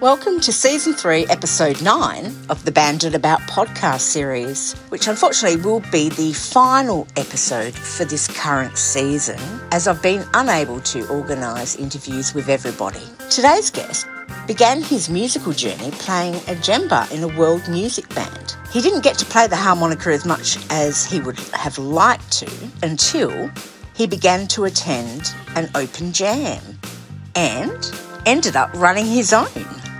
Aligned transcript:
Welcome 0.00 0.38
to 0.42 0.52
Season 0.52 0.92
3, 0.92 1.26
Episode 1.26 1.82
9 1.82 2.32
of 2.50 2.64
the 2.64 2.70
Bandit 2.70 3.16
About 3.16 3.40
podcast 3.40 4.02
series, 4.02 4.74
which 4.90 5.08
unfortunately 5.08 5.60
will 5.60 5.80
be 5.90 6.08
the 6.08 6.32
final 6.34 7.08
episode 7.16 7.74
for 7.74 8.04
this 8.04 8.28
current 8.28 8.78
season, 8.78 9.40
as 9.72 9.88
I've 9.88 10.00
been 10.00 10.24
unable 10.34 10.80
to 10.82 11.04
organise 11.08 11.74
interviews 11.74 12.32
with 12.32 12.48
everybody. 12.48 13.02
Today's 13.28 13.72
guest 13.72 14.06
began 14.46 14.82
his 14.82 15.10
musical 15.10 15.52
journey 15.52 15.90
playing 15.90 16.36
a 16.36 16.54
djembe 16.54 17.10
in 17.10 17.24
a 17.24 17.36
world 17.36 17.68
music 17.68 18.08
band. 18.14 18.54
He 18.70 18.80
didn't 18.80 19.02
get 19.02 19.18
to 19.18 19.24
play 19.24 19.48
the 19.48 19.56
harmonica 19.56 20.10
as 20.10 20.24
much 20.24 20.58
as 20.70 21.04
he 21.04 21.18
would 21.18 21.40
have 21.54 21.76
liked 21.76 22.30
to 22.34 22.48
until 22.84 23.50
he 23.96 24.06
began 24.06 24.46
to 24.46 24.66
attend 24.66 25.34
an 25.56 25.68
open 25.74 26.12
jam 26.12 26.62
and 27.34 27.92
ended 28.26 28.54
up 28.54 28.70
running 28.74 29.06
his 29.06 29.32
own 29.32 29.48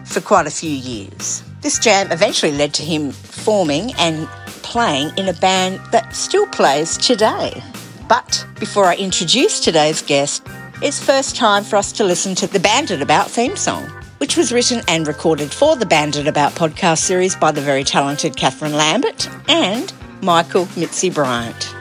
for 0.09 0.21
quite 0.21 0.47
a 0.47 0.51
few 0.51 0.71
years. 0.71 1.43
This 1.61 1.79
jam 1.79 2.11
eventually 2.11 2.53
led 2.53 2.73
to 2.75 2.83
him 2.83 3.13
forming 3.13 3.93
and 3.95 4.27
playing 4.63 5.11
in 5.17 5.29
a 5.29 5.33
band 5.35 5.81
that 5.93 6.15
still 6.15 6.47
plays 6.47 6.97
today. 6.97 7.63
But 8.09 8.47
before 8.59 8.87
I 8.87 8.97
introduce 8.97 9.61
today's 9.61 10.03
guest, 10.03 10.47
it's 10.83 11.03
first 11.03 11.37
time 11.37 11.65
for 11.65 11.77
us 11.77 11.93
to 11.93 12.05
listen 12.05 12.35
to 12.37 12.47
the 12.47 12.61
Bandit 12.61 13.03
About 13.03 13.31
theme 13.31 13.57
song, 13.57 13.85
which 14.19 14.37
was 14.37 14.53
written 14.53 14.83
and 14.89 15.07
recorded 15.07 15.51
for 15.51 15.77
the 15.77 15.87
Bandit 15.87 16.27
About 16.27 16.53
podcast 16.53 16.99
series 16.99 17.37
by 17.37 17.51
the 17.51 17.61
very 17.61 17.85
talented 17.85 18.37
Catherine 18.37 18.75
Lambert 18.75 19.29
and 19.49 19.93
Michael 20.23 20.69
Mitzi 20.77 21.11
Bryant. 21.11 21.75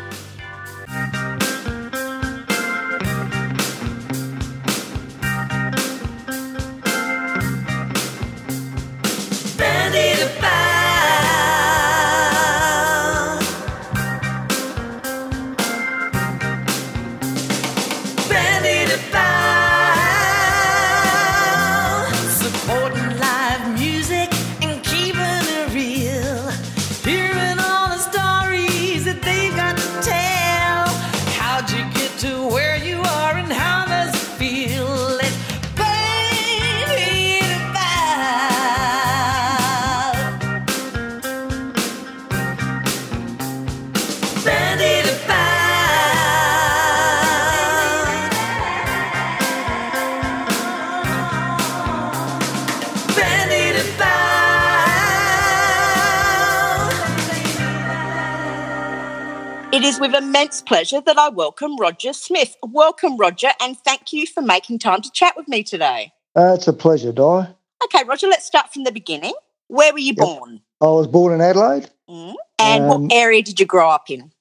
Immense 60.38 60.62
pleasure 60.62 61.02
that 61.02 61.18
I 61.18 61.30
welcome 61.30 61.78
Roger 61.78 62.14
Smith. 62.14 62.56
Welcome, 62.62 63.18
Roger, 63.18 63.50
and 63.60 63.76
thank 63.76 64.14
you 64.14 64.28
for 64.28 64.44
making 64.44 64.78
time 64.78 65.02
to 65.02 65.10
chat 65.12 65.36
with 65.36 65.48
me 65.48 65.64
today. 65.64 66.14
Uh, 66.36 66.54
it's 66.54 66.68
a 66.68 66.74
pleasure, 66.74 67.12
Di. 67.12 67.48
Okay, 67.84 68.04
Roger, 68.04 68.28
let's 68.28 68.46
start 68.46 68.72
from 68.72 68.84
the 68.84 68.92
beginning. 68.92 69.34
Where 69.68 69.92
were 69.92 69.98
you 69.98 70.14
yep. 70.16 70.18
born? 70.18 70.62
I 70.80 70.86
was 70.86 71.08
born 71.08 71.34
in 71.34 71.42
Adelaide. 71.42 71.90
Mm. 72.08 72.36
And 72.60 72.84
um, 72.84 72.88
what 72.88 73.14
area 73.14 73.42
did 73.42 73.60
you 73.60 73.66
grow 73.66 73.90
up 73.90 74.12
in? 74.12 74.32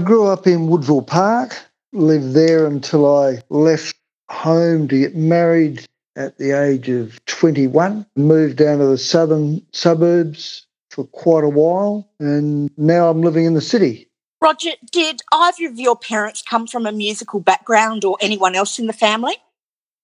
I 0.00 0.04
grew 0.04 0.26
up 0.26 0.46
in 0.46 0.68
Woodville 0.68 1.02
Park, 1.02 1.58
lived 1.92 2.32
there 2.32 2.66
until 2.66 3.04
I 3.14 3.42
left 3.50 3.96
home 4.30 4.88
to 4.88 4.98
get 4.98 5.14
married 5.14 5.84
at 6.16 6.38
the 6.38 6.52
age 6.52 6.88
of 6.88 7.22
21, 7.26 8.06
moved 8.16 8.56
down 8.56 8.78
to 8.78 8.86
the 8.86 8.96
southern 8.96 9.60
suburbs 9.74 10.66
for 10.88 11.04
quite 11.04 11.44
a 11.44 11.50
while, 11.50 12.10
and 12.18 12.70
now 12.78 13.10
I'm 13.10 13.20
living 13.20 13.44
in 13.44 13.52
the 13.52 13.60
city. 13.60 14.07
Roger, 14.40 14.70
did 14.92 15.20
either 15.32 15.66
of 15.66 15.78
your 15.78 15.96
parents 15.96 16.42
come 16.42 16.66
from 16.66 16.86
a 16.86 16.92
musical 16.92 17.40
background 17.40 18.04
or 18.04 18.16
anyone 18.20 18.54
else 18.54 18.78
in 18.78 18.86
the 18.86 18.92
family? 18.92 19.34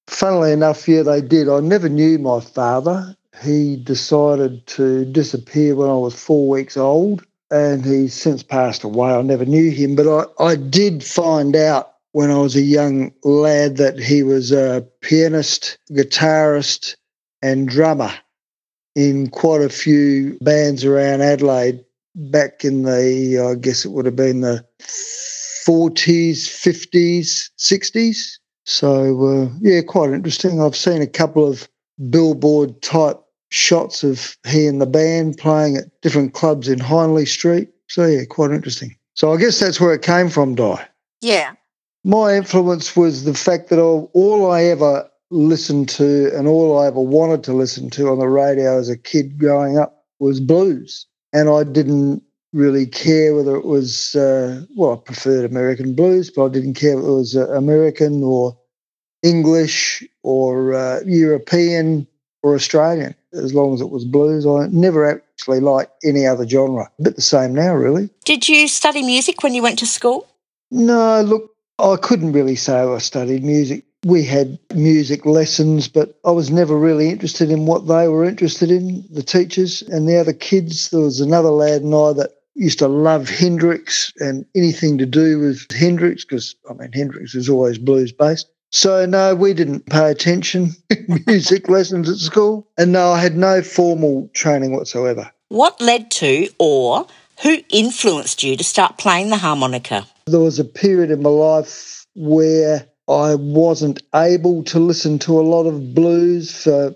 Funnily 0.08 0.52
enough, 0.52 0.88
yeah, 0.88 1.02
they 1.02 1.20
did. 1.20 1.48
I 1.48 1.60
never 1.60 1.88
knew 1.88 2.18
my 2.18 2.40
father. 2.40 3.16
He 3.42 3.76
decided 3.76 4.66
to 4.68 5.04
disappear 5.04 5.74
when 5.74 5.88
I 5.88 5.94
was 5.94 6.14
four 6.14 6.48
weeks 6.48 6.76
old, 6.76 7.24
and 7.50 7.84
he's 7.84 8.14
since 8.14 8.42
passed 8.42 8.84
away. 8.84 9.10
I 9.10 9.22
never 9.22 9.44
knew 9.44 9.70
him, 9.70 9.96
but 9.96 10.08
I, 10.08 10.44
I 10.44 10.56
did 10.56 11.04
find 11.04 11.56
out 11.56 11.94
when 12.12 12.30
I 12.30 12.38
was 12.38 12.54
a 12.54 12.60
young 12.60 13.12
lad 13.22 13.76
that 13.78 13.98
he 13.98 14.22
was 14.22 14.52
a 14.52 14.86
pianist, 15.00 15.78
guitarist, 15.90 16.96
and 17.42 17.68
drummer 17.68 18.12
in 18.94 19.28
quite 19.30 19.62
a 19.62 19.68
few 19.68 20.38
bands 20.40 20.84
around 20.84 21.22
Adelaide 21.22 21.83
back 22.14 22.64
in 22.64 22.82
the, 22.82 23.50
I 23.50 23.54
guess 23.58 23.84
it 23.84 23.90
would 23.90 24.06
have 24.06 24.16
been 24.16 24.40
the 24.40 24.64
40s, 25.66 26.46
50s, 26.46 27.50
60s. 27.58 28.38
So, 28.66 29.26
uh, 29.26 29.48
yeah, 29.60 29.80
quite 29.82 30.10
interesting. 30.10 30.60
I've 30.60 30.76
seen 30.76 31.02
a 31.02 31.06
couple 31.06 31.46
of 31.46 31.68
billboard 32.10 32.80
type 32.82 33.20
shots 33.50 34.02
of 34.02 34.36
he 34.46 34.66
and 34.66 34.80
the 34.80 34.86
band 34.86 35.36
playing 35.38 35.76
at 35.76 36.00
different 36.00 36.34
clubs 36.34 36.68
in 36.68 36.80
Hindley 36.80 37.26
Street. 37.26 37.68
So, 37.88 38.06
yeah, 38.06 38.24
quite 38.28 38.50
interesting. 38.52 38.96
So, 39.14 39.32
I 39.32 39.36
guess 39.36 39.60
that's 39.60 39.80
where 39.80 39.94
it 39.94 40.02
came 40.02 40.28
from, 40.28 40.54
Di. 40.54 40.84
Yeah. 41.20 41.52
My 42.04 42.36
influence 42.36 42.96
was 42.96 43.24
the 43.24 43.34
fact 43.34 43.68
that 43.70 43.78
all, 43.78 44.10
all 44.12 44.50
I 44.50 44.64
ever 44.64 45.08
listened 45.30 45.88
to 45.90 46.30
and 46.36 46.46
all 46.46 46.78
I 46.78 46.86
ever 46.86 47.00
wanted 47.00 47.42
to 47.44 47.52
listen 47.52 47.90
to 47.90 48.08
on 48.08 48.18
the 48.18 48.28
radio 48.28 48.78
as 48.78 48.88
a 48.88 48.96
kid 48.96 49.38
growing 49.38 49.78
up 49.78 50.04
was 50.18 50.40
blues 50.40 51.06
and 51.34 51.50
I 51.50 51.64
didn't 51.64 52.22
really 52.54 52.86
care 52.86 53.34
whether 53.34 53.56
it 53.56 53.66
was 53.66 54.14
uh, 54.14 54.64
well, 54.76 54.92
I 54.92 54.96
preferred 54.96 55.44
American 55.44 55.94
blues, 55.94 56.30
but 56.30 56.46
I 56.46 56.48
didn't 56.48 56.74
care 56.74 56.96
whether 56.96 57.08
it 57.08 57.12
was 57.12 57.36
uh, 57.36 57.48
American 57.50 58.22
or 58.22 58.56
English 59.22 60.04
or 60.22 60.72
uh, 60.74 61.00
European 61.04 62.06
or 62.42 62.54
Australian. 62.54 63.14
As 63.32 63.52
long 63.52 63.74
as 63.74 63.80
it 63.80 63.90
was 63.90 64.04
blues, 64.04 64.46
I 64.46 64.68
never 64.68 65.04
actually 65.10 65.60
liked 65.60 65.92
any 66.04 66.24
other 66.24 66.48
genre. 66.48 66.90
A 67.00 67.02
bit 67.02 67.16
the 67.16 67.22
same 67.22 67.52
now, 67.52 67.74
really. 67.74 68.08
Did 68.24 68.48
you 68.48 68.68
study 68.68 69.02
music 69.02 69.42
when 69.42 69.54
you 69.54 69.62
went 69.62 69.78
to 69.80 69.86
school? 69.86 70.28
No, 70.70 71.20
look, 71.22 71.50
I 71.80 71.96
couldn't 72.00 72.32
really 72.32 72.54
say 72.54 72.78
I 72.78 72.98
studied 72.98 73.42
music 73.42 73.84
we 74.04 74.22
had 74.22 74.58
music 74.74 75.24
lessons, 75.24 75.88
but 75.88 76.18
I 76.24 76.30
was 76.30 76.50
never 76.50 76.78
really 76.78 77.08
interested 77.08 77.50
in 77.50 77.66
what 77.66 77.86
they 77.86 78.08
were 78.08 78.24
interested 78.24 78.70
in, 78.70 79.04
the 79.10 79.22
teachers 79.22 79.82
and 79.82 80.08
the 80.08 80.16
other 80.16 80.32
kids. 80.32 80.90
There 80.90 81.00
was 81.00 81.20
another 81.20 81.50
lad 81.50 81.82
and 81.82 81.94
I 81.94 82.12
that 82.12 82.30
used 82.54 82.78
to 82.80 82.88
love 82.88 83.28
Hendrix 83.28 84.12
and 84.18 84.44
anything 84.54 84.98
to 84.98 85.06
do 85.06 85.40
with 85.40 85.66
Hendrix, 85.72 86.24
because, 86.24 86.54
I 86.70 86.74
mean, 86.74 86.92
Hendrix 86.92 87.34
was 87.34 87.48
always 87.48 87.78
blues 87.78 88.12
based. 88.12 88.48
So, 88.70 89.06
no, 89.06 89.34
we 89.34 89.54
didn't 89.54 89.86
pay 89.86 90.10
attention 90.10 90.72
music 91.26 91.68
lessons 91.68 92.10
at 92.10 92.16
school. 92.16 92.68
And 92.76 92.92
no, 92.92 93.12
I 93.12 93.20
had 93.20 93.36
no 93.36 93.62
formal 93.62 94.30
training 94.34 94.72
whatsoever. 94.72 95.30
What 95.48 95.80
led 95.80 96.10
to 96.12 96.48
or 96.58 97.06
who 97.42 97.58
influenced 97.70 98.42
you 98.42 98.56
to 98.56 98.64
start 98.64 98.98
playing 98.98 99.30
the 99.30 99.36
harmonica? 99.36 100.06
There 100.26 100.40
was 100.40 100.58
a 100.58 100.64
period 100.64 101.10
in 101.10 101.22
my 101.22 101.30
life 101.30 102.06
where 102.14 102.86
I 103.08 103.34
wasn't 103.34 104.02
able 104.14 104.64
to 104.64 104.78
listen 104.78 105.18
to 105.20 105.38
a 105.38 105.42
lot 105.42 105.66
of 105.66 105.94
blues 105.94 106.62
for 106.62 106.94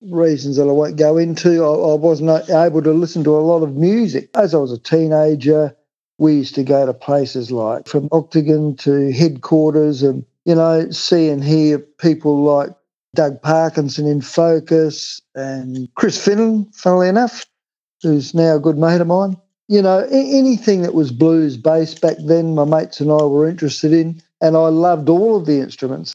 reasons 0.00 0.56
that 0.56 0.68
I 0.68 0.72
won't 0.72 0.96
go 0.96 1.16
into. 1.16 1.64
I, 1.64 1.92
I 1.92 1.94
wasn't 1.94 2.48
able 2.50 2.82
to 2.82 2.92
listen 2.92 3.24
to 3.24 3.36
a 3.36 3.40
lot 3.40 3.62
of 3.62 3.74
music. 3.74 4.30
As 4.34 4.54
I 4.54 4.58
was 4.58 4.72
a 4.72 4.78
teenager, 4.78 5.74
we 6.18 6.34
used 6.34 6.54
to 6.54 6.62
go 6.62 6.86
to 6.86 6.94
places 6.94 7.50
like 7.50 7.88
from 7.88 8.08
Octagon 8.12 8.76
to 8.76 9.12
headquarters 9.12 10.02
and, 10.02 10.24
you 10.44 10.54
know, 10.54 10.88
see 10.90 11.28
and 11.28 11.42
hear 11.42 11.78
people 11.78 12.44
like 12.44 12.70
Doug 13.14 13.42
Parkinson 13.42 14.06
in 14.06 14.20
Focus 14.20 15.20
and 15.34 15.88
Chris 15.94 16.24
Finnen, 16.24 16.72
funnily 16.74 17.08
enough, 17.08 17.44
who's 18.02 18.34
now 18.34 18.56
a 18.56 18.60
good 18.60 18.78
mate 18.78 19.00
of 19.00 19.06
mine. 19.06 19.36
You 19.66 19.80
know, 19.80 20.06
anything 20.10 20.82
that 20.82 20.94
was 20.94 21.10
blues 21.10 21.56
based 21.56 22.02
back 22.02 22.16
then, 22.26 22.54
my 22.54 22.64
mates 22.64 23.00
and 23.00 23.10
I 23.10 23.22
were 23.24 23.48
interested 23.48 23.92
in 23.92 24.20
and 24.44 24.58
I 24.58 24.68
loved 24.68 25.08
all 25.08 25.36
of 25.36 25.46
the 25.46 25.58
instruments. 25.58 26.14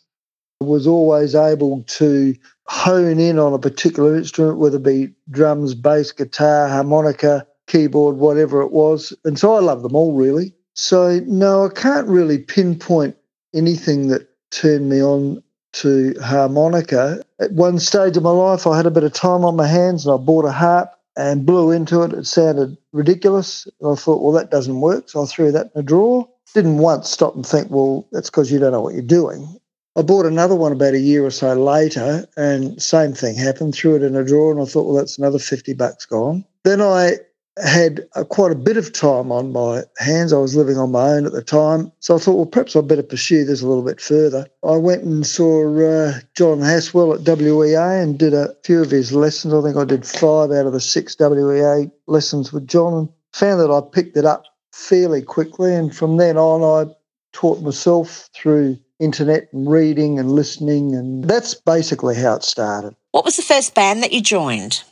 I 0.62 0.66
was 0.66 0.86
always 0.86 1.34
able 1.34 1.82
to 1.84 2.36
hone 2.68 3.18
in 3.20 3.40
on 3.40 3.54
a 3.54 3.60
particular 3.60 4.16
instrument, 4.16 4.60
whether 4.60 4.78
it 4.78 4.84
be 4.84 5.16
drums, 5.32 5.74
bass, 5.74 6.12
guitar, 6.12 6.68
harmonica, 6.68 7.48
keyboard, 7.66 8.18
whatever 8.18 8.62
it 8.62 8.72
was. 8.72 9.14
And 9.26 9.40
so 9.40 9.56
I 9.56 9.62
love 9.62 9.82
them 9.82 9.96
all 9.96 10.14
really. 10.14 10.54
So, 10.76 11.22
no, 11.26 11.66
I 11.66 11.70
can't 11.70 12.08
really 12.08 12.38
pinpoint 12.38 13.18
anything 13.56 14.10
that 14.10 14.30
turned 14.52 14.90
me 14.90 15.02
on 15.02 15.42
to 15.74 16.14
harmonica. 16.22 17.24
At 17.40 17.54
one 17.54 17.80
stage 17.80 18.16
of 18.16 18.22
my 18.22 18.30
life, 18.30 18.68
I 18.68 18.78
had 18.78 18.86
a 18.86 18.92
bit 18.92 19.04
of 19.04 19.12
time 19.14 19.44
on 19.44 19.56
my 19.56 19.68
hands 19.68 20.06
and 20.06 20.14
I 20.14 20.18
bought 20.18 20.46
a 20.46 20.52
harp 20.52 20.92
and 21.18 21.48
blew 21.48 21.72
into 21.72 22.04
it. 22.04 22.14
It 22.14 22.28
sounded 22.28 22.78
ridiculous. 22.94 23.68
And 23.82 23.92
I 23.92 23.96
thought, 23.96 24.22
well, 24.22 24.34
that 24.34 24.52
doesn't 24.52 24.82
work. 24.82 25.10
So 25.10 25.24
I 25.24 25.26
threw 25.26 25.52
that 25.52 25.72
in 25.74 25.80
a 25.80 25.84
drawer. 25.84 26.30
Didn't 26.54 26.80
once 26.80 27.10
stop 27.10 27.36
and 27.36 27.46
think, 27.46 27.70
well, 27.70 28.08
that's 28.12 28.30
because 28.30 28.52
you 28.52 28.60
don't 28.60 28.72
know 28.72 28.82
what 28.82 28.94
you're 28.94 29.04
doing. 29.04 29.60
I 29.96 30.02
bought 30.02 30.26
another 30.26 30.56
one 30.56 30.72
about 30.72 30.94
a 30.94 31.00
year 31.00 31.26
or 31.26 31.32
so 31.32 31.54
later, 31.54 32.28
and 32.38 32.82
same 32.82 33.14
thing 33.14 33.36
happened. 33.36 33.76
Threw 33.76 33.96
it 33.96 34.04
in 34.04 34.16
a 34.16 34.24
drawer, 34.24 34.52
and 34.52 34.62
I 34.62 34.66
thought, 34.66 34.86
well, 34.86 34.96
that's 34.96 35.18
another 35.18 35.40
fifty 35.40 35.74
bucks 35.74 36.06
gone. 36.06 36.46
Then 36.64 36.82
I 36.82 37.18
had 37.64 38.08
a, 38.16 38.24
quite 38.24 38.52
a 38.52 38.56
bit 38.56 38.78
of 38.78 38.94
time 38.94 39.32
on 39.32 39.52
my 39.52 39.84
hands. 39.98 40.32
I 40.32 40.38
was 40.38 40.56
living 40.56 40.78
on 40.78 40.92
my 40.92 41.10
own 41.10 41.26
at 41.26 41.34
the 41.34 41.44
time. 41.44 41.92
So 42.00 42.16
I 42.16 42.20
thought, 42.20 42.36
well, 42.36 42.46
perhaps 42.46 42.76
I'd 42.76 42.88
better 42.88 43.04
pursue 43.04 43.44
this 43.44 43.62
a 43.62 43.68
little 43.68 43.84
bit 43.84 44.00
further. 44.00 44.48
I 44.64 44.78
went 44.78 45.04
and 45.04 45.26
saw 45.26 45.68
uh, 45.78 46.20
John 46.36 46.62
Haswell 46.62 47.14
at 47.14 47.28
WEA 47.28 47.76
and 47.76 48.18
did 48.18 48.34
a 48.34 48.56
few 48.64 48.82
of 48.82 48.92
his 48.92 49.12
lessons. 49.12 49.54
I 49.54 49.62
think 49.62 49.78
I 49.78 49.86
did 49.86 50.06
five 50.06 50.52
out 50.52 50.66
of 50.66 50.74
the 50.74 50.80
six 50.80 51.16
WEA 51.20 51.90
lessons 52.08 52.54
with 52.54 52.68
John 52.68 52.94
and 52.94 53.10
found 53.34 53.60
that 53.60 53.72
I 53.72 53.82
picked 53.82 54.18
it 54.18 54.26
up 54.26 54.44
fairly 54.80 55.22
quickly. 55.22 55.76
And 55.76 55.96
from 55.96 56.18
then 56.18 56.38
on, 56.38 56.64
I 56.64 56.92
taught 57.34 57.62
myself 57.62 58.30
through 58.34 58.78
internet 59.00 59.50
and 59.54 59.70
reading 59.70 60.20
and 60.20 60.32
listening. 60.32 60.96
And 60.96 61.24
that's 61.26 61.54
basically 61.54 62.16
how 62.16 62.36
it 62.36 62.44
started. 62.44 62.96
What 63.12 63.26
was 63.26 63.38
the 63.38 63.44
first 63.44 63.76
band 63.76 64.04
that 64.04 64.14
you 64.14 64.22
joined? 64.22 64.84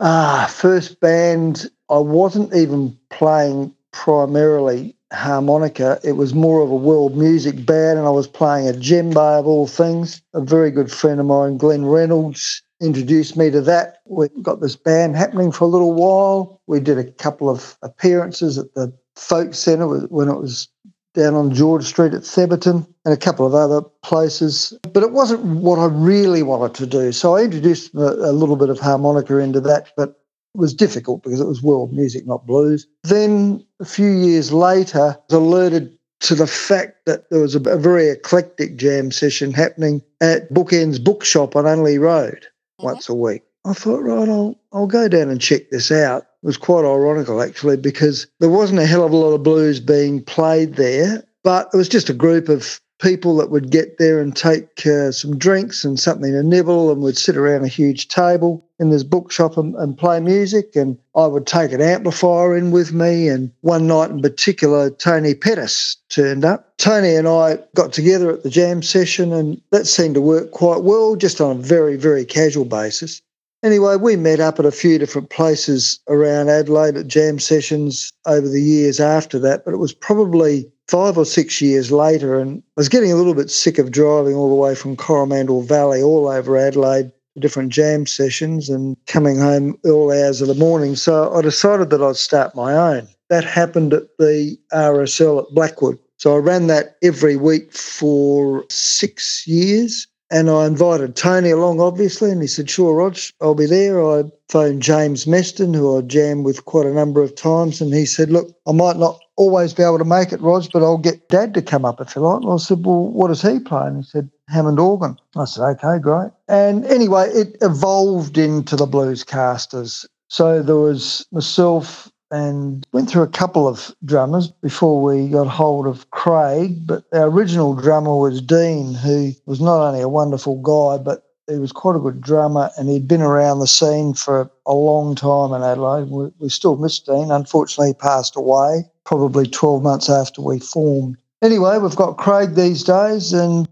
Ah, 0.00 0.52
first 0.52 1.00
band, 1.00 1.70
I 1.88 1.98
wasn't 1.98 2.54
even 2.54 2.96
playing 3.10 3.74
primarily 3.92 4.94
harmonica. 5.12 5.98
It 6.04 6.12
was 6.12 6.34
more 6.34 6.60
of 6.62 6.70
a 6.70 6.76
world 6.76 7.16
music 7.16 7.64
band, 7.64 7.98
and 7.98 8.06
I 8.06 8.10
was 8.10 8.26
playing 8.26 8.68
a 8.68 8.72
djembe 8.72 9.16
of 9.16 9.46
all 9.46 9.66
things. 9.66 10.20
A 10.34 10.40
very 10.40 10.70
good 10.70 10.92
friend 10.92 11.20
of 11.20 11.26
mine, 11.26 11.56
Glenn 11.56 11.86
Reynolds, 11.86 12.62
introduced 12.80 13.36
me 13.36 13.50
to 13.50 13.62
that. 13.62 13.98
We 14.04 14.28
got 14.42 14.60
this 14.60 14.76
band 14.76 15.16
happening 15.16 15.50
for 15.50 15.64
a 15.64 15.68
little 15.68 15.94
while. 15.94 16.60
We 16.66 16.80
did 16.80 16.98
a 16.98 17.10
couple 17.12 17.48
of 17.48 17.78
appearances 17.82 18.58
at 18.58 18.74
the 18.74 18.92
Folk 19.16 19.54
Centre 19.54 19.86
when 19.86 20.28
it 20.28 20.38
was 20.38 20.68
down 21.16 21.34
on 21.34 21.52
George 21.52 21.84
Street 21.84 22.12
at 22.12 22.22
Thebarton 22.22 22.86
and 23.04 23.14
a 23.14 23.16
couple 23.16 23.46
of 23.46 23.54
other 23.54 23.80
places. 24.02 24.78
But 24.92 25.02
it 25.02 25.12
wasn't 25.12 25.42
what 25.44 25.78
I 25.78 25.86
really 25.86 26.42
wanted 26.42 26.74
to 26.74 26.86
do. 26.86 27.10
So 27.10 27.36
I 27.36 27.42
introduced 27.42 27.94
a, 27.94 28.32
little 28.32 28.56
bit 28.56 28.68
of 28.68 28.78
harmonica 28.78 29.38
into 29.38 29.60
that, 29.62 29.92
but 29.96 30.10
it 30.10 30.58
was 30.58 30.74
difficult 30.74 31.22
because 31.22 31.40
it 31.40 31.46
was 31.46 31.62
world 31.62 31.92
music, 31.92 32.26
not 32.26 32.46
blues. 32.46 32.86
Then 33.02 33.64
a 33.80 33.86
few 33.86 34.10
years 34.10 34.52
later, 34.52 35.00
I 35.00 35.16
was 35.28 35.38
alerted 35.38 35.98
to 36.20 36.34
the 36.34 36.46
fact 36.46 37.06
that 37.06 37.28
there 37.30 37.40
was 37.40 37.54
a, 37.54 37.60
a 37.60 37.78
very 37.78 38.08
eclectic 38.08 38.76
jam 38.76 39.10
session 39.10 39.52
happening 39.52 40.02
at 40.20 40.52
Bookends 40.52 41.02
Bookshop 41.02 41.56
on 41.56 41.64
Unley 41.64 41.98
Road 41.98 42.46
once 42.78 43.08
a 43.08 43.14
week. 43.14 43.42
I 43.64 43.72
thought, 43.72 44.02
right, 44.02 44.28
I'll, 44.28 44.58
I'll 44.72 44.86
go 44.86 45.08
down 45.08 45.28
and 45.28 45.40
check 45.40 45.70
this 45.70 45.90
out. 45.90 46.26
Was 46.46 46.56
quite 46.56 46.84
ironical, 46.84 47.42
actually, 47.42 47.76
because 47.76 48.28
there 48.38 48.48
wasn't 48.48 48.78
a 48.78 48.86
hell 48.86 49.04
of 49.04 49.12
a 49.12 49.16
lot 49.16 49.32
of 49.32 49.42
blues 49.42 49.80
being 49.80 50.22
played 50.22 50.76
there, 50.76 51.24
but 51.42 51.68
it 51.74 51.76
was 51.76 51.88
just 51.88 52.08
a 52.08 52.14
group 52.14 52.48
of 52.48 52.80
people 53.00 53.36
that 53.36 53.50
would 53.50 53.70
get 53.70 53.98
there 53.98 54.20
and 54.20 54.34
take 54.34 54.86
uh, 54.86 55.10
some 55.12 55.36
drinks 55.36 55.84
and 55.84 55.98
something 55.98 56.32
to 56.32 56.42
nibble 56.42 56.90
and 56.90 57.02
would 57.02 57.18
sit 57.18 57.36
around 57.36 57.64
a 57.64 57.68
huge 57.68 58.08
table 58.08 58.64
in 58.78 58.90
this 58.90 59.02
bookshop 59.02 59.56
and, 59.56 59.74
and, 59.74 59.98
play 59.98 60.20
music 60.20 60.76
and 60.76 60.96
I 61.14 61.26
would 61.26 61.46
take 61.46 61.72
an 61.72 61.80
amplifier 61.80 62.56
in 62.56 62.70
with 62.70 62.92
me 62.92 63.28
and 63.28 63.50
one 63.60 63.86
night 63.86 64.10
in 64.10 64.22
particular 64.22 64.90
Tony 64.90 65.34
Pettis 65.34 65.96
turned 66.08 66.44
up. 66.44 66.76
Tony 66.78 67.16
and 67.16 67.28
I 67.28 67.58
got 67.74 67.92
together 67.92 68.30
at 68.30 68.42
the 68.42 68.50
jam 68.50 68.82
session 68.82 69.32
and 69.32 69.60
that 69.72 69.86
seemed 69.86 70.14
to 70.14 70.20
work 70.20 70.50
quite 70.52 70.82
well 70.82 71.16
just 71.16 71.40
on 71.40 71.56
a 71.56 71.60
very 71.60 71.96
very 71.96 72.24
casual 72.24 72.66
basis. 72.66 73.20
Anyway, 73.66 73.96
we 73.96 74.14
met 74.14 74.38
up 74.38 74.60
at 74.60 74.64
a 74.64 74.70
few 74.70 74.96
different 74.96 75.28
places 75.28 75.98
around 76.08 76.48
Adelaide 76.48 76.96
at 76.96 77.08
jam 77.08 77.36
sessions 77.40 78.12
over 78.24 78.48
the 78.48 78.62
years 78.62 79.00
after 79.00 79.40
that, 79.40 79.64
but 79.64 79.74
it 79.74 79.78
was 79.78 79.92
probably 79.92 80.70
five 80.86 81.18
or 81.18 81.24
six 81.24 81.60
years 81.60 81.90
later, 81.90 82.38
and 82.38 82.58
I 82.58 82.72
was 82.76 82.88
getting 82.88 83.10
a 83.10 83.16
little 83.16 83.34
bit 83.34 83.50
sick 83.50 83.78
of 83.78 83.90
driving 83.90 84.36
all 84.36 84.48
the 84.48 84.54
way 84.54 84.76
from 84.76 84.94
Coromandel 84.94 85.62
Valley 85.62 86.00
all 86.00 86.28
over 86.28 86.56
Adelaide 86.56 87.10
to 87.34 87.40
different 87.40 87.72
jam 87.72 88.06
sessions 88.06 88.68
and 88.68 88.96
coming 89.08 89.36
home 89.36 89.76
all 89.84 90.12
hours 90.12 90.40
of 90.40 90.46
the 90.46 90.54
morning. 90.54 90.94
So 90.94 91.34
I 91.34 91.42
decided 91.42 91.90
that 91.90 92.00
I'd 92.00 92.14
start 92.14 92.54
my 92.54 92.72
own. 92.72 93.08
That 93.30 93.42
happened 93.42 93.92
at 93.92 94.16
the 94.20 94.56
RSL 94.72 95.42
at 95.42 95.54
Blackwood. 95.56 95.98
So 96.18 96.36
I 96.36 96.38
ran 96.38 96.68
that 96.68 96.94
every 97.02 97.34
week 97.34 97.72
for 97.72 98.64
six 98.70 99.44
years. 99.44 100.06
And 100.30 100.50
I 100.50 100.66
invited 100.66 101.14
Tony 101.14 101.50
along, 101.50 101.80
obviously, 101.80 102.32
and 102.32 102.42
he 102.42 102.48
said, 102.48 102.68
Sure, 102.68 102.94
Rog, 102.96 103.16
I'll 103.40 103.54
be 103.54 103.66
there. 103.66 104.04
I 104.04 104.24
phoned 104.48 104.82
James 104.82 105.24
Meston, 105.24 105.74
who 105.74 105.96
I 105.96 106.00
jammed 106.00 106.44
with 106.44 106.64
quite 106.64 106.86
a 106.86 106.92
number 106.92 107.22
of 107.22 107.36
times, 107.36 107.80
and 107.80 107.94
he 107.94 108.06
said, 108.06 108.30
Look, 108.30 108.48
I 108.66 108.72
might 108.72 108.96
not 108.96 109.20
always 109.36 109.72
be 109.72 109.84
able 109.84 109.98
to 109.98 110.04
make 110.04 110.32
it, 110.32 110.40
Rog, 110.40 110.66
but 110.72 110.82
I'll 110.82 110.98
get 110.98 111.28
Dad 111.28 111.54
to 111.54 111.62
come 111.62 111.84
up 111.84 112.00
if 112.00 112.16
you 112.16 112.22
like. 112.22 112.42
And 112.42 112.52
I 112.52 112.56
said, 112.56 112.84
Well, 112.84 113.06
what 113.08 113.28
does 113.28 113.42
he 113.42 113.60
play? 113.60 113.86
And 113.86 113.98
he 113.98 114.02
said, 114.02 114.28
Hammond 114.48 114.80
organ. 114.80 115.16
I 115.36 115.44
said, 115.44 115.62
Okay, 115.62 116.00
great. 116.00 116.30
And 116.48 116.84
anyway, 116.86 117.28
it 117.30 117.56
evolved 117.60 118.36
into 118.36 118.74
the 118.74 118.86
Bluescasters. 118.86 120.06
So 120.28 120.60
there 120.60 120.76
was 120.76 121.24
myself, 121.30 122.10
and 122.30 122.86
went 122.92 123.08
through 123.08 123.22
a 123.22 123.28
couple 123.28 123.68
of 123.68 123.94
drummers 124.04 124.48
before 124.48 125.02
we 125.02 125.28
got 125.28 125.46
hold 125.46 125.86
of 125.86 126.10
Craig. 126.10 126.86
But 126.86 127.04
our 127.12 127.28
original 127.28 127.74
drummer 127.74 128.16
was 128.16 128.40
Dean, 128.40 128.94
who 128.94 129.32
was 129.46 129.60
not 129.60 129.86
only 129.86 130.00
a 130.00 130.08
wonderful 130.08 130.60
guy, 130.62 131.02
but 131.02 131.24
he 131.48 131.58
was 131.58 131.72
quite 131.72 131.96
a 131.96 132.00
good 132.00 132.20
drummer 132.20 132.70
and 132.76 132.88
he'd 132.88 133.06
been 133.06 133.22
around 133.22 133.60
the 133.60 133.66
scene 133.66 134.14
for 134.14 134.50
a 134.66 134.74
long 134.74 135.14
time 135.14 135.52
in 135.52 135.62
Adelaide. 135.62 136.10
We, 136.10 136.30
we 136.38 136.48
still 136.48 136.76
miss 136.76 136.98
Dean. 136.98 137.30
Unfortunately, 137.30 137.88
he 137.88 137.94
passed 137.94 138.36
away 138.36 138.84
probably 139.04 139.46
12 139.46 139.82
months 139.82 140.10
after 140.10 140.42
we 140.42 140.58
formed. 140.58 141.16
Anyway, 141.42 141.78
we've 141.78 141.94
got 141.94 142.16
Craig 142.16 142.54
these 142.54 142.82
days 142.82 143.32
and 143.32 143.68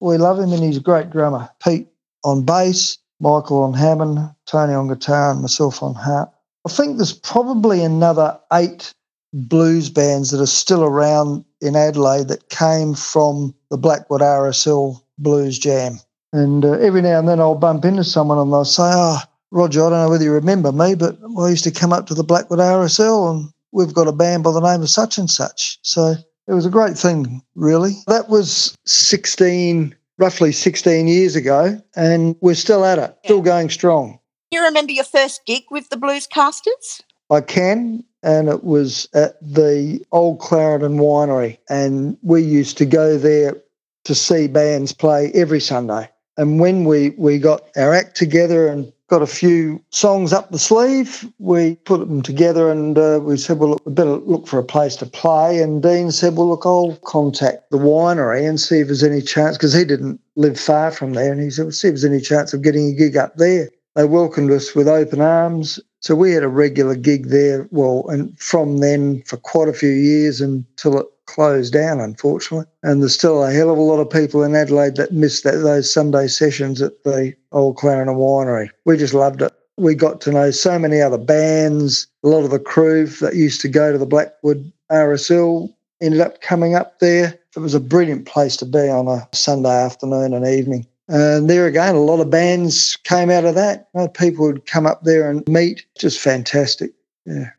we 0.00 0.16
love 0.16 0.38
him 0.38 0.52
and 0.52 0.62
he's 0.62 0.78
a 0.78 0.80
great 0.80 1.10
drummer. 1.10 1.50
Pete 1.62 1.88
on 2.24 2.44
bass, 2.44 2.96
Michael 3.20 3.62
on 3.62 3.74
Hammond, 3.74 4.34
Tony 4.46 4.72
on 4.72 4.88
guitar, 4.88 5.32
and 5.32 5.42
myself 5.42 5.82
on 5.82 5.94
harp. 5.94 6.32
I 6.66 6.70
think 6.70 6.96
there's 6.96 7.12
probably 7.12 7.82
another 7.82 8.38
eight 8.52 8.92
blues 9.32 9.90
bands 9.90 10.30
that 10.30 10.40
are 10.40 10.46
still 10.46 10.84
around 10.84 11.44
in 11.60 11.76
Adelaide 11.76 12.28
that 12.28 12.48
came 12.48 12.94
from 12.94 13.54
the 13.70 13.76
Blackwood 13.76 14.20
RSL 14.20 15.00
Blues 15.18 15.58
Jam. 15.58 15.98
And 16.32 16.64
uh, 16.64 16.72
every 16.72 17.02
now 17.02 17.18
and 17.18 17.28
then 17.28 17.40
I'll 17.40 17.54
bump 17.54 17.84
into 17.84 18.04
someone 18.04 18.38
and 18.38 18.52
they'll 18.52 18.64
say, 18.64 18.82
Oh, 18.84 19.20
Roger, 19.50 19.84
I 19.86 19.90
don't 19.90 20.04
know 20.04 20.10
whether 20.10 20.24
you 20.24 20.32
remember 20.32 20.72
me, 20.72 20.94
but 20.94 21.18
I 21.38 21.48
used 21.48 21.64
to 21.64 21.70
come 21.70 21.92
up 21.92 22.06
to 22.06 22.14
the 22.14 22.24
Blackwood 22.24 22.58
RSL 22.58 23.30
and 23.30 23.52
we've 23.72 23.94
got 23.94 24.08
a 24.08 24.12
band 24.12 24.44
by 24.44 24.52
the 24.52 24.60
name 24.60 24.82
of 24.82 24.90
such 24.90 25.18
and 25.18 25.30
such. 25.30 25.78
So 25.82 26.14
it 26.46 26.52
was 26.52 26.66
a 26.66 26.70
great 26.70 26.96
thing, 26.98 27.42
really. 27.54 27.92
That 28.06 28.28
was 28.28 28.76
16, 28.86 29.94
roughly 30.18 30.52
16 30.52 31.08
years 31.08 31.36
ago, 31.36 31.80
and 31.96 32.36
we're 32.40 32.54
still 32.54 32.84
at 32.84 32.98
it, 32.98 33.16
still 33.24 33.42
going 33.42 33.70
strong. 33.70 34.18
You 34.50 34.64
remember 34.64 34.92
your 34.92 35.04
first 35.04 35.44
gig 35.44 35.64
with 35.70 35.90
the 35.90 35.96
Bluescasters? 35.96 37.02
I 37.30 37.42
can, 37.42 38.02
and 38.22 38.48
it 38.48 38.64
was 38.64 39.06
at 39.12 39.38
the 39.42 40.02
Old 40.10 40.40
Clarendon 40.40 40.96
Winery. 40.96 41.58
And 41.68 42.16
we 42.22 42.42
used 42.42 42.78
to 42.78 42.86
go 42.86 43.18
there 43.18 43.56
to 44.04 44.14
see 44.14 44.48
bands 44.48 44.92
play 44.92 45.30
every 45.34 45.60
Sunday. 45.60 46.08
And 46.38 46.60
when 46.60 46.84
we, 46.84 47.10
we 47.10 47.38
got 47.38 47.68
our 47.76 47.92
act 47.92 48.16
together 48.16 48.68
and 48.68 48.90
got 49.08 49.22
a 49.22 49.26
few 49.26 49.82
songs 49.90 50.32
up 50.32 50.50
the 50.50 50.58
sleeve. 50.58 51.30
We 51.38 51.76
put 51.76 52.00
them 52.00 52.22
together 52.22 52.70
and 52.70 52.96
uh, 52.96 53.20
we 53.22 53.36
said, 53.38 53.58
well, 53.58 53.70
look, 53.70 53.86
we 53.86 53.92
better 53.92 54.16
look 54.16 54.46
for 54.46 54.58
a 54.58 54.64
place 54.64 54.96
to 54.96 55.06
play. 55.06 55.60
And 55.60 55.82
Dean 55.82 56.10
said, 56.10 56.36
well, 56.36 56.48
look, 56.48 56.64
I'll 56.64 56.96
contact 57.04 57.70
the 57.70 57.78
winery 57.78 58.48
and 58.48 58.60
see 58.60 58.80
if 58.80 58.86
there's 58.86 59.02
any 59.02 59.22
chance, 59.22 59.56
because 59.56 59.74
he 59.74 59.84
didn't 59.84 60.20
live 60.36 60.60
far 60.60 60.90
from 60.90 61.14
there. 61.14 61.32
And 61.32 61.42
he 61.42 61.50
said, 61.50 61.64
well, 61.64 61.72
see 61.72 61.88
if 61.88 61.92
there's 61.92 62.04
any 62.04 62.20
chance 62.20 62.52
of 62.52 62.62
getting 62.62 62.88
a 62.90 62.94
gig 62.94 63.16
up 63.16 63.36
there. 63.36 63.70
They 63.98 64.04
welcomed 64.04 64.52
us 64.52 64.76
with 64.76 64.86
open 64.86 65.20
arms. 65.20 65.80
So 65.98 66.14
we 66.14 66.30
had 66.30 66.44
a 66.44 66.48
regular 66.48 66.94
gig 66.94 67.30
there. 67.30 67.66
Well, 67.72 68.04
and 68.06 68.38
from 68.38 68.76
then 68.78 69.22
for 69.22 69.38
quite 69.38 69.66
a 69.66 69.72
few 69.72 69.90
years 69.90 70.40
until 70.40 71.00
it 71.00 71.06
closed 71.26 71.72
down, 71.72 71.98
unfortunately. 71.98 72.68
And 72.84 73.02
there's 73.02 73.14
still 73.14 73.42
a 73.42 73.50
hell 73.50 73.70
of 73.70 73.76
a 73.76 73.80
lot 73.80 73.98
of 73.98 74.08
people 74.08 74.44
in 74.44 74.54
Adelaide 74.54 74.94
that 74.94 75.10
miss 75.10 75.40
that, 75.40 75.64
those 75.64 75.92
Sunday 75.92 76.28
sessions 76.28 76.80
at 76.80 77.02
the 77.02 77.34
Old 77.50 77.76
Clarendon 77.76 78.14
Winery. 78.14 78.70
We 78.84 78.96
just 78.96 79.14
loved 79.14 79.42
it. 79.42 79.52
We 79.76 79.96
got 79.96 80.20
to 80.20 80.30
know 80.30 80.52
so 80.52 80.78
many 80.78 81.00
other 81.00 81.18
bands. 81.18 82.06
A 82.22 82.28
lot 82.28 82.44
of 82.44 82.52
the 82.52 82.60
crew 82.60 83.08
that 83.08 83.34
used 83.34 83.60
to 83.62 83.68
go 83.68 83.90
to 83.90 83.98
the 83.98 84.06
Blackwood 84.06 84.72
RSL 84.92 85.74
ended 86.00 86.20
up 86.20 86.40
coming 86.40 86.76
up 86.76 87.00
there. 87.00 87.36
It 87.56 87.58
was 87.58 87.74
a 87.74 87.80
brilliant 87.80 88.26
place 88.26 88.56
to 88.58 88.64
be 88.64 88.88
on 88.88 89.08
a 89.08 89.28
Sunday 89.32 89.74
afternoon 89.74 90.34
and 90.34 90.46
evening. 90.46 90.86
And 91.08 91.48
there 91.48 91.66
again, 91.66 91.94
a 91.94 92.00
lot 92.00 92.20
of 92.20 92.30
bands 92.30 92.96
came 93.04 93.30
out 93.30 93.44
of 93.44 93.54
that. 93.54 93.88
Uh, 93.94 94.08
people 94.08 94.46
would 94.46 94.66
come 94.66 94.86
up 94.86 95.04
there 95.04 95.30
and 95.30 95.46
meet. 95.48 95.86
Just 95.98 96.20
fantastic. 96.20 96.92
Yeah. 97.24 97.50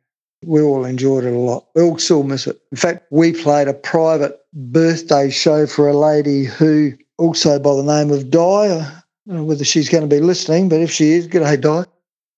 We 0.46 0.62
all 0.62 0.86
enjoyed 0.86 1.26
it 1.26 1.34
a 1.34 1.38
lot. 1.38 1.66
We 1.76 1.82
all 1.82 1.98
still 1.98 2.24
miss 2.24 2.48
it. 2.48 2.62
In 2.72 2.78
fact, 2.78 3.08
we 3.12 3.34
played 3.34 3.68
a 3.68 3.74
private 3.74 4.40
birthday 4.54 5.30
show 5.30 5.68
for 5.68 5.88
a 5.90 5.98
lady 5.98 6.46
who 6.46 6.94
also 7.18 7.60
by 7.60 7.76
the 7.76 7.84
name 7.84 8.12
of 8.12 8.30
Di. 8.30 8.88
Whether 9.26 9.66
she's 9.66 9.90
going 9.90 10.08
to 10.10 10.16
be 10.16 10.22
listening, 10.22 10.70
but 10.70 10.80
if 10.80 10.92
she 10.92 11.12
is, 11.12 11.28
good 11.28 11.44
day, 11.44 11.58
Di. 11.58 11.84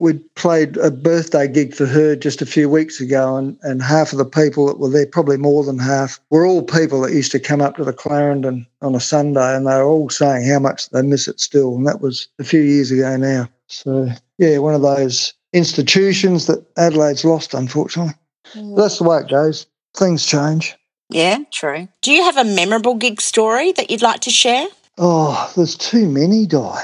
We 0.02 0.14
played 0.34 0.76
a 0.78 0.90
birthday 0.90 1.46
gig 1.46 1.76
for 1.76 1.86
her 1.86 2.16
just 2.16 2.42
a 2.42 2.46
few 2.46 2.68
weeks 2.68 3.00
ago, 3.00 3.36
and, 3.36 3.56
and 3.62 3.80
half 3.80 4.10
of 4.10 4.18
the 4.18 4.24
people 4.24 4.66
that 4.66 4.80
were 4.80 4.88
there, 4.88 5.06
probably 5.06 5.36
more 5.36 5.62
than 5.62 5.78
half, 5.78 6.18
were 6.28 6.44
all 6.44 6.64
people 6.64 7.00
that 7.02 7.12
used 7.12 7.30
to 7.30 7.38
come 7.38 7.60
up 7.60 7.76
to 7.76 7.84
the 7.84 7.92
Clarendon 7.92 8.66
on 8.80 8.96
a 8.96 9.00
Sunday, 9.00 9.54
and 9.54 9.64
they 9.64 9.76
were 9.76 9.84
all 9.84 10.10
saying 10.10 10.44
how 10.48 10.58
much 10.58 10.90
they 10.90 11.02
miss 11.02 11.28
it 11.28 11.38
still. 11.38 11.76
And 11.76 11.86
that 11.86 12.00
was 12.00 12.26
a 12.40 12.44
few 12.44 12.62
years 12.62 12.90
ago 12.90 13.16
now. 13.16 13.48
So, 13.68 14.08
yeah, 14.38 14.58
one 14.58 14.74
of 14.74 14.82
those 14.82 15.34
institutions 15.52 16.46
that 16.46 16.66
Adelaide's 16.76 17.24
lost, 17.24 17.54
unfortunately. 17.54 18.14
Mm. 18.54 18.76
That's 18.76 18.98
the 18.98 19.04
way 19.04 19.18
it 19.18 19.30
goes. 19.30 19.66
Things 19.96 20.26
change. 20.26 20.74
Yeah, 21.10 21.44
true. 21.52 21.86
Do 22.00 22.10
you 22.10 22.24
have 22.24 22.36
a 22.36 22.44
memorable 22.44 22.96
gig 22.96 23.20
story 23.20 23.70
that 23.70 23.88
you'd 23.88 24.02
like 24.02 24.22
to 24.22 24.30
share? 24.30 24.66
Oh, 24.98 25.52
there's 25.54 25.76
too 25.76 26.08
many, 26.08 26.44
Di. 26.44 26.82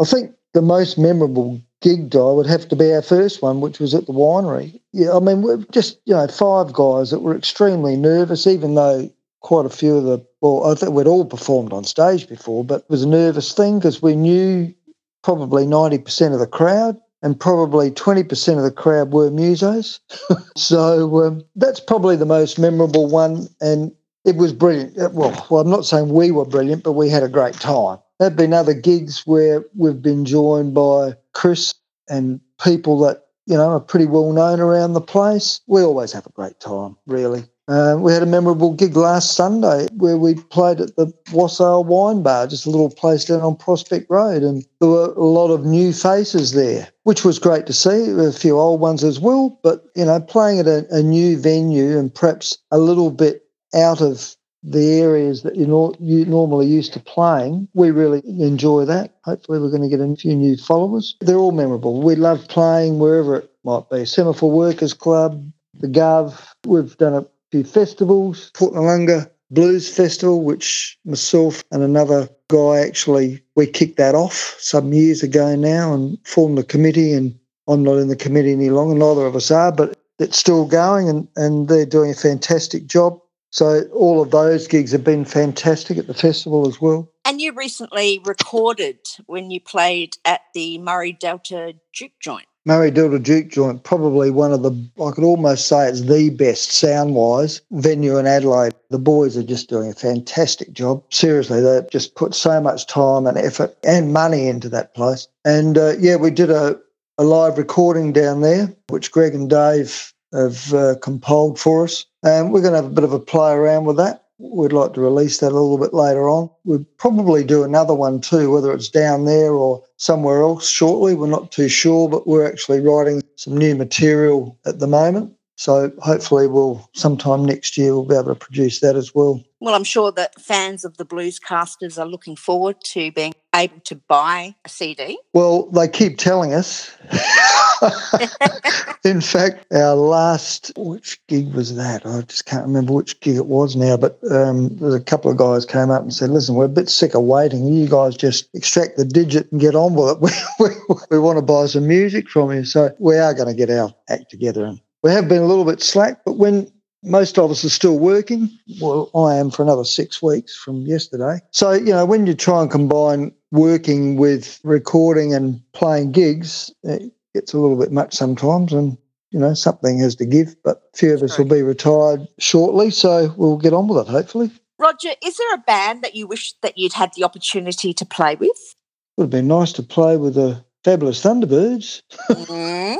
I 0.00 0.04
think 0.04 0.34
the 0.54 0.62
most 0.62 0.98
memorable 0.98 1.60
gig 1.80 2.10
Di 2.10 2.18
would 2.18 2.46
have 2.46 2.68
to 2.68 2.76
be 2.76 2.92
our 2.92 3.02
first 3.02 3.42
one, 3.42 3.60
which 3.60 3.78
was 3.78 3.94
at 3.94 4.06
the 4.06 4.12
winery. 4.12 4.80
Yeah, 4.92 5.16
I 5.16 5.20
mean, 5.20 5.42
we're 5.42 5.64
just, 5.72 5.98
you 6.04 6.14
know, 6.14 6.26
five 6.28 6.72
guys 6.72 7.10
that 7.10 7.20
were 7.20 7.36
extremely 7.36 7.96
nervous, 7.96 8.46
even 8.46 8.74
though 8.74 9.10
quite 9.40 9.66
a 9.66 9.70
few 9.70 9.96
of 9.96 10.04
the, 10.04 10.24
well, 10.40 10.70
I 10.70 10.74
think 10.74 10.92
we'd 10.92 11.06
all 11.06 11.24
performed 11.24 11.72
on 11.72 11.84
stage 11.84 12.28
before, 12.28 12.64
but 12.64 12.82
it 12.82 12.90
was 12.90 13.04
a 13.04 13.08
nervous 13.08 13.52
thing 13.52 13.78
because 13.78 14.02
we 14.02 14.16
knew 14.16 14.74
probably 15.22 15.64
90% 15.64 16.32
of 16.32 16.40
the 16.40 16.46
crowd 16.46 16.98
and 17.22 17.38
probably 17.38 17.90
20% 17.90 18.56
of 18.56 18.62
the 18.62 18.70
crowd 18.70 19.12
were 19.12 19.30
musos. 19.30 20.00
so 20.56 21.24
um, 21.24 21.42
that's 21.56 21.80
probably 21.80 22.16
the 22.16 22.26
most 22.26 22.58
memorable 22.58 23.08
one. 23.08 23.48
And 23.60 23.92
it 24.24 24.36
was 24.36 24.52
brilliant. 24.52 24.96
Well, 25.12 25.46
well, 25.50 25.62
I'm 25.62 25.70
not 25.70 25.86
saying 25.86 26.10
we 26.10 26.30
were 26.30 26.44
brilliant, 26.44 26.82
but 26.82 26.92
we 26.92 27.08
had 27.08 27.22
a 27.22 27.28
great 27.28 27.54
time. 27.54 27.98
There 28.18 28.28
have 28.28 28.36
been 28.36 28.52
other 28.52 28.74
gigs 28.74 29.26
where 29.26 29.64
we've 29.76 30.02
been 30.02 30.24
joined 30.24 30.74
by 30.74 31.14
Chris 31.38 31.72
and 32.08 32.40
people 32.60 32.98
that, 32.98 33.26
you 33.46 33.56
know, 33.56 33.68
are 33.68 33.80
pretty 33.80 34.06
well 34.06 34.32
known 34.32 34.58
around 34.58 34.92
the 34.92 35.00
place. 35.00 35.60
We 35.68 35.82
always 35.82 36.12
have 36.12 36.26
a 36.26 36.32
great 36.32 36.58
time, 36.58 36.96
really. 37.06 37.44
Uh, 37.68 37.96
we 37.96 38.12
had 38.12 38.24
a 38.24 38.26
memorable 38.26 38.72
gig 38.72 38.96
last 38.96 39.36
Sunday 39.36 39.86
where 39.92 40.16
we 40.16 40.34
played 40.34 40.80
at 40.80 40.96
the 40.96 41.12
Wassail 41.32 41.84
Wine 41.84 42.24
Bar, 42.24 42.48
just 42.48 42.66
a 42.66 42.70
little 42.70 42.90
place 42.90 43.26
down 43.26 43.42
on 43.42 43.54
Prospect 43.54 44.06
Road, 44.10 44.42
and 44.42 44.66
there 44.80 44.88
were 44.88 45.12
a 45.12 45.24
lot 45.24 45.52
of 45.52 45.64
new 45.64 45.92
faces 45.92 46.54
there, 46.54 46.88
which 47.04 47.24
was 47.24 47.38
great 47.38 47.66
to 47.66 47.72
see. 47.72 48.10
A 48.10 48.32
few 48.32 48.58
old 48.58 48.80
ones 48.80 49.04
as 49.04 49.20
well, 49.20 49.60
but 49.62 49.84
you 49.94 50.06
know, 50.06 50.18
playing 50.18 50.58
at 50.58 50.66
a, 50.66 50.86
a 50.90 51.02
new 51.04 51.38
venue 51.38 51.98
and 51.98 52.12
perhaps 52.12 52.58
a 52.72 52.78
little 52.78 53.12
bit 53.12 53.44
out 53.74 54.00
of 54.00 54.34
the 54.70 55.00
areas 55.00 55.42
that 55.42 55.56
you, 55.56 55.66
nor- 55.66 55.94
you 55.98 56.24
normally 56.24 56.66
used 56.66 56.92
to 56.92 57.00
playing, 57.00 57.68
we 57.74 57.90
really 57.90 58.22
enjoy 58.24 58.84
that. 58.84 59.14
Hopefully, 59.24 59.58
we're 59.60 59.70
going 59.70 59.82
to 59.82 59.88
get 59.88 60.00
a 60.00 60.16
few 60.16 60.34
new 60.34 60.56
followers. 60.56 61.16
They're 61.20 61.36
all 61.36 61.52
memorable. 61.52 62.02
We 62.02 62.16
love 62.16 62.46
playing 62.48 62.98
wherever 62.98 63.36
it 63.36 63.50
might 63.64 63.88
be. 63.90 64.04
Semaphore 64.04 64.50
Workers 64.50 64.94
Club, 64.94 65.50
the 65.74 65.88
Gov. 65.88 66.46
We've 66.66 66.96
done 66.98 67.14
a 67.14 67.26
few 67.50 67.64
festivals, 67.64 68.50
Port 68.54 68.74
Noarlunga 68.74 69.30
Blues 69.50 69.88
Festival, 69.88 70.42
which 70.42 70.98
myself 71.04 71.64
and 71.72 71.82
another 71.82 72.28
guy 72.48 72.80
actually 72.80 73.42
we 73.56 73.66
kicked 73.66 73.96
that 73.96 74.14
off 74.14 74.56
some 74.58 74.92
years 74.92 75.22
ago 75.22 75.56
now 75.56 75.94
and 75.94 76.18
formed 76.24 76.58
a 76.58 76.62
committee. 76.62 77.12
And 77.12 77.38
I'm 77.66 77.82
not 77.82 77.96
in 77.96 78.08
the 78.08 78.16
committee 78.16 78.52
any 78.52 78.70
longer, 78.70 78.94
neither 78.94 79.26
of 79.26 79.36
us 79.36 79.50
are, 79.50 79.72
but 79.72 79.96
it's 80.18 80.38
still 80.38 80.66
going 80.66 81.08
and, 81.08 81.28
and 81.36 81.68
they're 81.68 81.86
doing 81.86 82.10
a 82.10 82.14
fantastic 82.14 82.86
job. 82.86 83.20
So 83.50 83.82
all 83.94 84.20
of 84.20 84.30
those 84.30 84.68
gigs 84.68 84.92
have 84.92 85.04
been 85.04 85.24
fantastic 85.24 85.98
at 85.98 86.06
the 86.06 86.14
festival 86.14 86.68
as 86.68 86.80
well. 86.80 87.10
And 87.24 87.40
you 87.40 87.52
recently 87.52 88.20
recorded 88.24 88.98
when 89.26 89.50
you 89.50 89.60
played 89.60 90.16
at 90.24 90.42
the 90.54 90.78
Murray 90.78 91.12
Delta 91.12 91.74
Juke 91.92 92.12
Joint. 92.20 92.46
Murray 92.64 92.90
Delta 92.90 93.18
Juke 93.18 93.48
Joint, 93.48 93.82
probably 93.82 94.30
one 94.30 94.52
of 94.52 94.62
the, 94.62 94.70
I 95.02 95.10
could 95.12 95.24
almost 95.24 95.68
say 95.68 95.88
it's 95.88 96.02
the 96.02 96.28
best 96.28 96.70
sound 96.70 97.14
wise 97.14 97.62
venue 97.70 98.18
in 98.18 98.26
Adelaide. 98.26 98.74
The 98.90 98.98
boys 98.98 99.38
are 99.38 99.42
just 99.42 99.70
doing 99.70 99.90
a 99.90 99.94
fantastic 99.94 100.72
job. 100.72 101.02
Seriously, 101.10 101.62
they've 101.62 101.90
just 101.90 102.14
put 102.14 102.34
so 102.34 102.60
much 102.60 102.86
time 102.86 103.26
and 103.26 103.38
effort 103.38 103.74
and 103.84 104.12
money 104.12 104.48
into 104.48 104.68
that 104.68 104.94
place. 104.94 105.28
And 105.46 105.78
uh, 105.78 105.94
yeah, 105.98 106.16
we 106.16 106.30
did 106.30 106.50
a, 106.50 106.78
a 107.16 107.24
live 107.24 107.56
recording 107.56 108.12
down 108.12 108.42
there, 108.42 108.74
which 108.88 109.12
Greg 109.12 109.34
and 109.34 109.48
Dave 109.48 110.12
have 110.32 110.72
uh, 110.74 110.94
compiled 111.02 111.58
for 111.58 111.84
us. 111.84 112.04
And 112.22 112.52
we're 112.52 112.62
going 112.62 112.72
to 112.72 112.82
have 112.82 112.90
a 112.90 112.94
bit 112.94 113.04
of 113.04 113.12
a 113.12 113.20
play 113.20 113.52
around 113.52 113.84
with 113.84 113.96
that. 113.96 114.24
We'd 114.38 114.72
like 114.72 114.94
to 114.94 115.00
release 115.00 115.38
that 115.38 115.50
a 115.50 115.58
little 115.58 115.78
bit 115.78 115.92
later 115.92 116.28
on. 116.28 116.48
We'll 116.64 116.86
probably 116.96 117.42
do 117.42 117.64
another 117.64 117.94
one 117.94 118.20
too, 118.20 118.52
whether 118.52 118.72
it's 118.72 118.88
down 118.88 119.24
there 119.24 119.52
or 119.52 119.82
somewhere 119.96 120.42
else 120.42 120.68
shortly. 120.68 121.14
We're 121.14 121.26
not 121.26 121.50
too 121.50 121.68
sure, 121.68 122.08
but 122.08 122.26
we're 122.26 122.46
actually 122.46 122.80
writing 122.80 123.20
some 123.34 123.56
new 123.56 123.74
material 123.74 124.56
at 124.64 124.78
the 124.78 124.86
moment. 124.86 125.34
So 125.56 125.92
hopefully 125.98 126.46
we'll 126.46 126.88
sometime 126.94 127.44
next 127.44 127.76
year 127.76 127.92
we'll 127.92 128.04
be 128.04 128.14
able 128.14 128.26
to 128.26 128.36
produce 128.36 128.78
that 128.78 128.94
as 128.94 129.12
well. 129.12 129.42
Well, 129.60 129.74
I'm 129.74 129.84
sure 129.84 130.12
that 130.12 130.40
fans 130.40 130.84
of 130.84 130.98
the 130.98 131.04
Bluescasters 131.04 131.98
are 131.98 132.06
looking 132.06 132.36
forward 132.36 132.80
to 132.92 133.10
being 133.10 133.34
able 133.54 133.80
to 133.80 133.96
buy 133.96 134.54
a 134.64 134.68
CD. 134.68 135.18
Well, 135.32 135.68
they 135.70 135.88
keep 135.88 136.18
telling 136.18 136.54
us. 136.54 136.96
In 139.04 139.20
fact, 139.20 139.66
our 139.72 139.94
last, 139.94 140.70
which 140.76 141.20
gig 141.26 141.52
was 141.54 141.74
that? 141.74 142.06
I 142.06 142.20
just 142.22 142.46
can't 142.46 142.66
remember 142.66 142.92
which 142.92 143.18
gig 143.20 143.36
it 143.36 143.46
was 143.46 143.74
now, 143.74 143.96
but 143.96 144.18
um, 144.30 144.76
there's 144.76 144.94
a 144.94 145.00
couple 145.00 145.30
of 145.30 145.36
guys 145.36 145.66
came 145.66 145.90
up 145.90 146.02
and 146.02 146.14
said, 146.14 146.30
listen, 146.30 146.54
we're 146.54 146.66
a 146.66 146.68
bit 146.68 146.88
sick 146.88 147.14
of 147.14 147.22
waiting. 147.22 147.66
You 147.66 147.88
guys 147.88 148.16
just 148.16 148.48
extract 148.54 148.96
the 148.96 149.04
digit 149.04 149.50
and 149.50 149.60
get 149.60 149.74
on 149.74 149.94
with 149.94 150.22
it. 150.22 150.44
We, 150.60 150.68
we, 150.88 150.94
we 151.10 151.18
want 151.18 151.38
to 151.38 151.42
buy 151.42 151.66
some 151.66 151.86
music 151.86 152.28
from 152.28 152.52
you. 152.52 152.64
So 152.64 152.94
we 152.98 153.16
are 153.16 153.34
going 153.34 153.48
to 153.48 153.54
get 153.54 153.70
our 153.70 153.94
act 154.08 154.30
together. 154.30 154.64
And 154.64 154.80
we 155.02 155.10
have 155.10 155.28
been 155.28 155.42
a 155.42 155.46
little 155.46 155.64
bit 155.64 155.80
slack, 155.80 156.24
but 156.24 156.36
when 156.36 156.70
most 157.08 157.38
of 157.38 157.50
us 157.50 157.64
are 157.64 157.70
still 157.70 157.98
working. 157.98 158.50
Well, 158.80 159.10
I 159.14 159.36
am 159.36 159.50
for 159.50 159.62
another 159.62 159.84
six 159.84 160.22
weeks 160.22 160.56
from 160.56 160.82
yesterday. 160.82 161.40
So, 161.50 161.72
you 161.72 161.92
know, 161.92 162.06
when 162.06 162.26
you 162.26 162.34
try 162.34 162.62
and 162.62 162.70
combine 162.70 163.32
working 163.50 164.16
with 164.16 164.60
recording 164.64 165.34
and 165.34 165.60
playing 165.72 166.12
gigs, 166.12 166.72
it 166.82 167.12
gets 167.34 167.52
a 167.52 167.58
little 167.58 167.78
bit 167.78 167.92
much 167.92 168.14
sometimes. 168.14 168.72
And, 168.72 168.96
you 169.30 169.38
know, 169.38 169.54
something 169.54 169.98
has 169.98 170.16
to 170.16 170.26
give. 170.26 170.54
But 170.62 170.82
a 170.94 170.96
few 170.96 171.14
of 171.14 171.22
us 171.22 171.38
will 171.38 171.46
be 171.46 171.62
retired 171.62 172.26
shortly. 172.38 172.90
So 172.90 173.34
we'll 173.36 173.58
get 173.58 173.72
on 173.72 173.88
with 173.88 174.06
it, 174.06 174.10
hopefully. 174.10 174.50
Roger, 174.78 175.10
is 175.24 175.36
there 175.36 175.54
a 175.54 175.58
band 175.58 176.04
that 176.04 176.14
you 176.14 176.26
wish 176.26 176.54
that 176.62 176.78
you'd 176.78 176.92
had 176.92 177.10
the 177.16 177.24
opportunity 177.24 177.92
to 177.92 178.06
play 178.06 178.36
with? 178.36 178.50
It 178.50 179.22
would 179.22 179.24
have 179.24 179.30
been 179.30 179.48
nice 179.48 179.72
to 179.72 179.82
play 179.82 180.16
with 180.16 180.34
the 180.34 180.64
Fabulous 180.84 181.22
Thunderbirds. 181.22 182.02
Mm. 182.30 182.98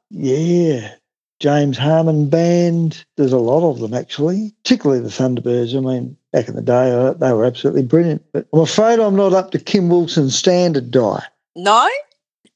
yeah. 0.10 0.94
James 1.42 1.76
Harman 1.76 2.28
Band. 2.28 3.04
There's 3.16 3.32
a 3.32 3.38
lot 3.38 3.68
of 3.68 3.80
them 3.80 3.94
actually, 3.94 4.54
particularly 4.62 5.02
the 5.02 5.08
Thunderbirds. 5.08 5.76
I 5.76 5.80
mean, 5.80 6.16
back 6.32 6.46
in 6.46 6.54
the 6.54 6.62
day, 6.62 6.92
uh, 6.92 7.14
they 7.14 7.32
were 7.32 7.44
absolutely 7.44 7.82
brilliant. 7.82 8.22
But 8.32 8.46
I'm 8.52 8.60
afraid 8.60 9.00
I'm 9.00 9.16
not 9.16 9.32
up 9.32 9.50
to 9.50 9.58
Kim 9.58 9.88
Wilson's 9.88 10.36
standard, 10.36 10.92
Di. 10.92 11.20
No? 11.56 11.88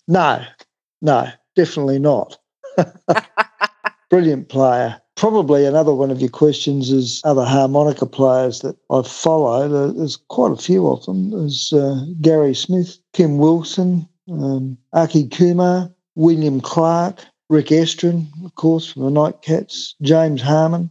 No, 0.06 0.44
no, 1.02 1.28
definitely 1.56 1.98
not. 1.98 2.38
brilliant 4.10 4.48
player. 4.50 5.02
Probably 5.16 5.64
another 5.64 5.92
one 5.92 6.12
of 6.12 6.20
your 6.20 6.30
questions 6.30 6.92
is 6.92 7.20
other 7.24 7.44
harmonica 7.44 8.06
players 8.06 8.60
that 8.60 8.76
I 8.88 9.02
follow. 9.02 9.90
There's 9.90 10.16
quite 10.28 10.52
a 10.52 10.62
few 10.62 10.86
of 10.86 11.04
them. 11.06 11.30
There's 11.30 11.72
uh, 11.72 12.04
Gary 12.20 12.54
Smith, 12.54 12.98
Kim 13.14 13.38
Wilson, 13.38 14.08
um, 14.30 14.78
Aki 14.92 15.26
Kumar, 15.30 15.90
William 16.14 16.60
Clarke, 16.60 17.24
Rick 17.48 17.66
Estrin, 17.66 18.26
of 18.44 18.54
course, 18.56 18.92
from 18.92 19.02
the 19.02 19.10
Nightcats, 19.10 19.94
James 20.02 20.42
Harman. 20.42 20.90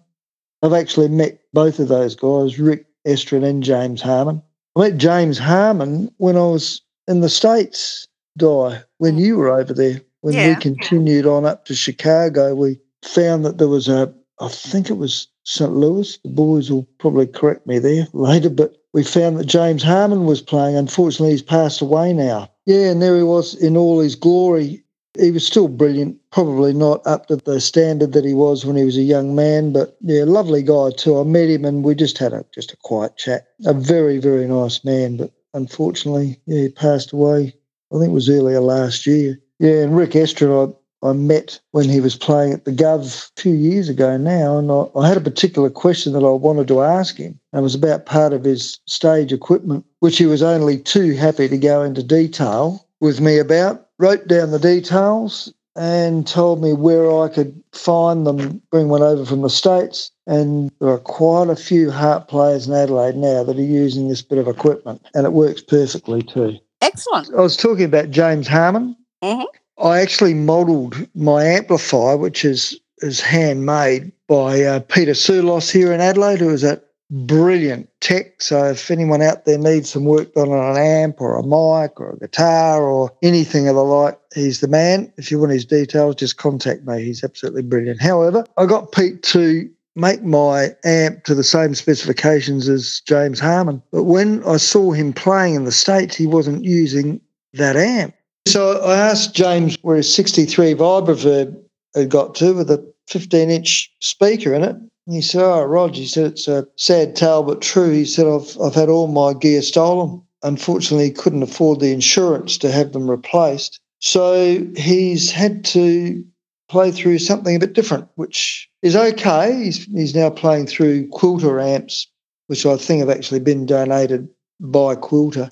I've 0.62 0.74
actually 0.74 1.10
met 1.10 1.40
both 1.54 1.80
of 1.80 1.90
those 1.90 2.16
guys, 2.16 2.60
Rick 2.60 2.86
Estrin 3.06 3.44
and 3.44 3.62
James 3.62 4.02
Harman. 4.02 4.42
I 4.76 4.90
met 4.90 4.98
James 4.98 5.38
Harman 5.38 6.12
when 6.18 6.36
I 6.38 6.48
was 6.48 6.82
in 7.08 7.22
the 7.22 7.30
States, 7.30 8.08
Di, 8.38 8.82
when 8.98 9.18
you 9.18 9.38
were 9.38 9.50
over 9.50 9.74
there. 9.74 10.02
When 10.22 10.34
yeah. 10.34 10.50
we 10.50 10.56
continued 10.56 11.28
on 11.28 11.46
up 11.46 11.66
to 11.66 11.76
Chicago, 11.76 12.56
we 12.56 12.80
found 13.04 13.46
that 13.46 13.58
there 13.58 13.68
was 13.68 13.88
a, 13.88 14.12
I 14.40 14.48
think 14.48 14.90
it 14.90 14.98
was 14.98 15.28
St. 15.44 15.72
Louis. 15.72 16.18
The 16.24 16.30
boys 16.30 16.72
will 16.72 16.88
probably 17.00 17.28
correct 17.28 17.68
me 17.68 17.78
there 17.78 18.08
later, 18.14 18.50
but 18.50 18.76
we 18.94 19.04
found 19.04 19.38
that 19.38 19.46
James 19.46 19.84
Harman 19.84 20.26
was 20.26 20.42
playing. 20.42 20.78
Unfortunately, 20.78 21.32
he's 21.32 21.44
passed 21.44 21.82
away 21.82 22.14
now. 22.14 22.50
Yeah, 22.66 22.90
and 22.90 23.02
there 23.02 23.18
he 23.18 23.24
was 23.24 23.54
in 23.54 23.78
all 23.78 24.00
his 24.00 24.16
glory 24.16 24.85
he 25.20 25.32
was 25.32 25.46
still 25.46 25.68
brilliant, 25.68 26.18
probably 26.32 26.74
not 26.74 27.06
up 27.06 27.28
to 27.28 27.38
the 27.38 27.60
standard 27.60 28.14
that 28.14 28.26
he 28.26 28.34
was 28.34 28.66
when 28.66 28.76
he 28.76 28.84
was 28.84 28.98
a 28.98 29.02
young 29.02 29.36
man, 29.36 29.72
but 29.72 29.98
yeah, 30.02 30.24
lovely 30.26 30.64
guy 30.64 30.92
too. 30.92 31.20
I 31.20 31.24
met 31.24 31.50
him 31.50 31.66
and 31.66 31.84
we 31.84 31.96
just 31.96 32.18
had 32.18 32.34
a 32.34 32.46
just 32.54 32.74
a 32.74 32.78
quiet 32.78 33.18
chat. 33.18 33.48
A 33.66 33.74
very, 33.74 34.18
very 34.18 34.48
nice 34.48 34.84
man, 34.84 35.18
but 35.18 35.32
unfortunately, 35.54 36.40
yeah, 36.46 36.64
he 36.64 36.70
passed 36.70 37.12
away. 37.12 37.54
I 37.94 38.00
think 38.00 38.10
it 38.10 38.14
was 38.14 38.30
earlier 38.30 38.60
last 38.60 39.06
year. 39.06 39.40
Yeah, 39.60 39.84
and 39.84 39.96
Rick 39.96 40.12
Estrin, 40.12 40.76
I, 41.04 41.08
I 41.08 41.14
met 41.14 41.60
when 41.72 41.88
he 41.88 42.02
was 42.02 42.16
playing 42.16 42.54
at 42.54 42.66
the 42.66 42.72
Gov 42.72 43.32
a 43.38 43.42
few 43.42 43.54
years 43.54 43.90
ago 43.90 44.18
now, 44.18 44.58
and 44.58 44.72
I, 44.72 44.86
I 45.00 45.08
had 45.08 45.18
a 45.18 45.22
particular 45.22 45.70
question 45.70 46.14
that 46.14 46.24
I 46.24 46.32
wanted 46.32 46.68
to 46.70 46.82
ask 46.82 47.16
him. 47.16 47.40
And 47.54 47.60
it 47.60 47.64
was 47.64 47.76
about 47.76 48.06
part 48.06 48.34
of 48.34 48.44
his 48.44 48.80
stage 48.86 49.32
equipment, 49.32 49.86
which 50.00 50.18
he 50.18 50.26
was 50.26 50.42
only 50.42 50.78
too 50.78 51.14
happy 51.14 51.48
to 51.48 51.58
go 51.58 51.84
into 51.84 52.04
detail 52.04 52.86
with 53.00 53.22
me 53.22 53.38
about. 53.38 53.85
Wrote 53.98 54.28
down 54.28 54.52
the 54.52 54.60
details 54.60 55.54
and 55.76 56.26
told 56.26 56.62
me 56.62 56.74
where 56.74 57.12
I 57.24 57.28
could 57.28 57.62
find 57.74 58.26
them, 58.26 58.62
bring 58.72 58.90
one 58.90 59.02
over 59.02 59.26
from 59.26 59.42
the 59.42 59.50
States. 59.50 60.12
And 60.26 60.72
there 60.80 60.90
are 60.90 60.98
quite 60.98 61.50
a 61.50 61.56
few 61.56 61.92
harp 61.92 62.28
players 62.28 62.68
in 62.68 62.74
Adelaide 62.74 63.16
now 63.16 63.44
that 63.44 63.58
are 63.58 63.62
using 63.62 64.08
this 64.08 64.22
bit 64.22 64.38
of 64.38 64.48
equipment, 64.48 65.06
and 65.14 65.26
it 65.26 65.34
works 65.34 65.62
perfectly 65.62 66.24
too. 66.24 66.58
Excellent. 66.82 67.34
I 67.34 67.42
was 67.42 67.58
talking 67.58 67.86
about 67.86 68.10
James 68.10 68.48
Harman. 68.48 68.96
Mm-hmm. 69.24 69.86
I 69.86 70.00
actually 70.00 70.34
modelled 70.34 71.08
my 71.16 71.44
amplifier, 71.44 72.18
which 72.18 72.46
is 72.46 72.80
is 73.00 73.20
handmade 73.20 74.12
by 74.28 74.64
uh, 74.64 74.80
Peter 74.80 75.12
Sulos 75.12 75.70
here 75.70 75.92
in 75.92 76.00
Adelaide, 76.00 76.40
who 76.40 76.50
is 76.50 76.64
a 76.64 76.82
brilliant 77.12 77.90
tech. 78.02 78.42
So 78.42 78.66
if 78.66 78.90
anyone 78.90 79.22
out 79.22 79.46
there 79.46 79.58
needs 79.58 79.90
some 79.90 80.06
work 80.06 80.34
done 80.34 80.50
on 80.50 80.76
an 80.76 80.82
amp 80.82 81.22
or 81.22 81.38
a 81.38 81.44
mic 81.44 82.00
or 82.00 82.12
a 82.12 82.20
guitar 82.20 82.84
or 82.84 83.12
anything 83.22 83.68
of 83.68 83.76
the 83.76 83.84
like, 83.84 84.20
he's 84.34 84.60
the 84.60 84.68
man. 84.68 85.12
If 85.18 85.32
you 85.32 85.40
want 85.40 85.52
his 85.52 85.66
details, 85.66 86.16
just 86.16 86.38
contact 86.38 86.86
me. 86.86 87.04
He's 87.04 87.24
absolutely 87.24 87.64
brilliant. 87.64 88.02
However, 88.02 88.46
I 88.58 88.66
got 88.66 88.92
Pete 88.92 89.24
to 89.24 89.70
make 89.96 90.24
my 90.24 90.70
amp 90.84 91.24
to 91.24 91.34
the 91.34 91.44
same 91.44 91.74
specifications 91.74 92.68
as 92.68 93.02
James 93.08 93.40
Harman. 93.40 93.82
But 93.92 94.04
when 94.04 94.44
I 94.44 94.58
saw 94.58 94.92
him 94.92 95.14
playing 95.14 95.56
in 95.56 95.64
the 95.64 95.72
States, 95.72 96.16
he 96.16 96.28
wasn't 96.28 96.66
using 96.66 97.22
that 97.54 97.78
amp. 97.78 98.14
So 98.48 98.82
I 98.82 98.96
asked 98.98 99.34
James 99.34 99.78
where 99.82 99.98
his 99.98 100.14
63 100.14 100.76
Vibroverb 100.76 101.56
had 101.96 102.10
got 102.10 102.36
to 102.36 102.54
with 102.54 102.70
a 102.70 102.94
15 103.08 103.50
inch 103.50 103.92
speaker 104.02 104.54
in 104.54 104.64
it. 104.64 104.76
He 105.08 105.22
said, 105.22 105.44
Oh, 105.44 105.64
Rog, 105.64 105.94
he 105.94 106.08
said, 106.08 106.26
it's 106.32 106.48
a 106.48 106.68
sad 106.78 107.16
tale 107.16 107.44
but 107.44 107.62
true. 107.62 107.92
He 107.92 108.06
said, 108.06 108.26
I've, 108.26 108.58
I've 108.60 108.74
had 108.74 108.90
all 108.90 109.08
my 109.08 109.34
gear 109.34 109.62
stolen. 109.62 110.22
Unfortunately, 110.42 111.06
he 111.06 111.12
couldn't 111.12 111.44
afford 111.44 111.80
the 111.80 111.92
insurance 111.92 112.58
to 112.60 112.72
have 112.72 112.92
them 112.92 113.10
replaced. 113.10 113.80
So 114.00 114.66
he's 114.76 115.32
had 115.32 115.64
to 115.66 116.24
play 116.70 116.92
through 116.92 117.20
something 117.20 117.56
a 117.56 117.60
bit 117.60 117.74
different, 117.74 118.08
which 118.16 118.70
is 118.82 118.96
okay. 118.96 119.64
He's, 119.64 119.86
he's 119.86 120.16
now 120.16 120.30
playing 120.30 120.68
through 120.68 121.08
Quilter 121.10 121.60
amps, 121.60 122.08
which 122.48 122.66
I 122.66 122.78
think 122.78 123.00
have 123.00 123.10
actually 123.10 123.40
been 123.40 123.66
donated 123.66 124.28
by 124.60 124.96
Quilter 124.96 125.52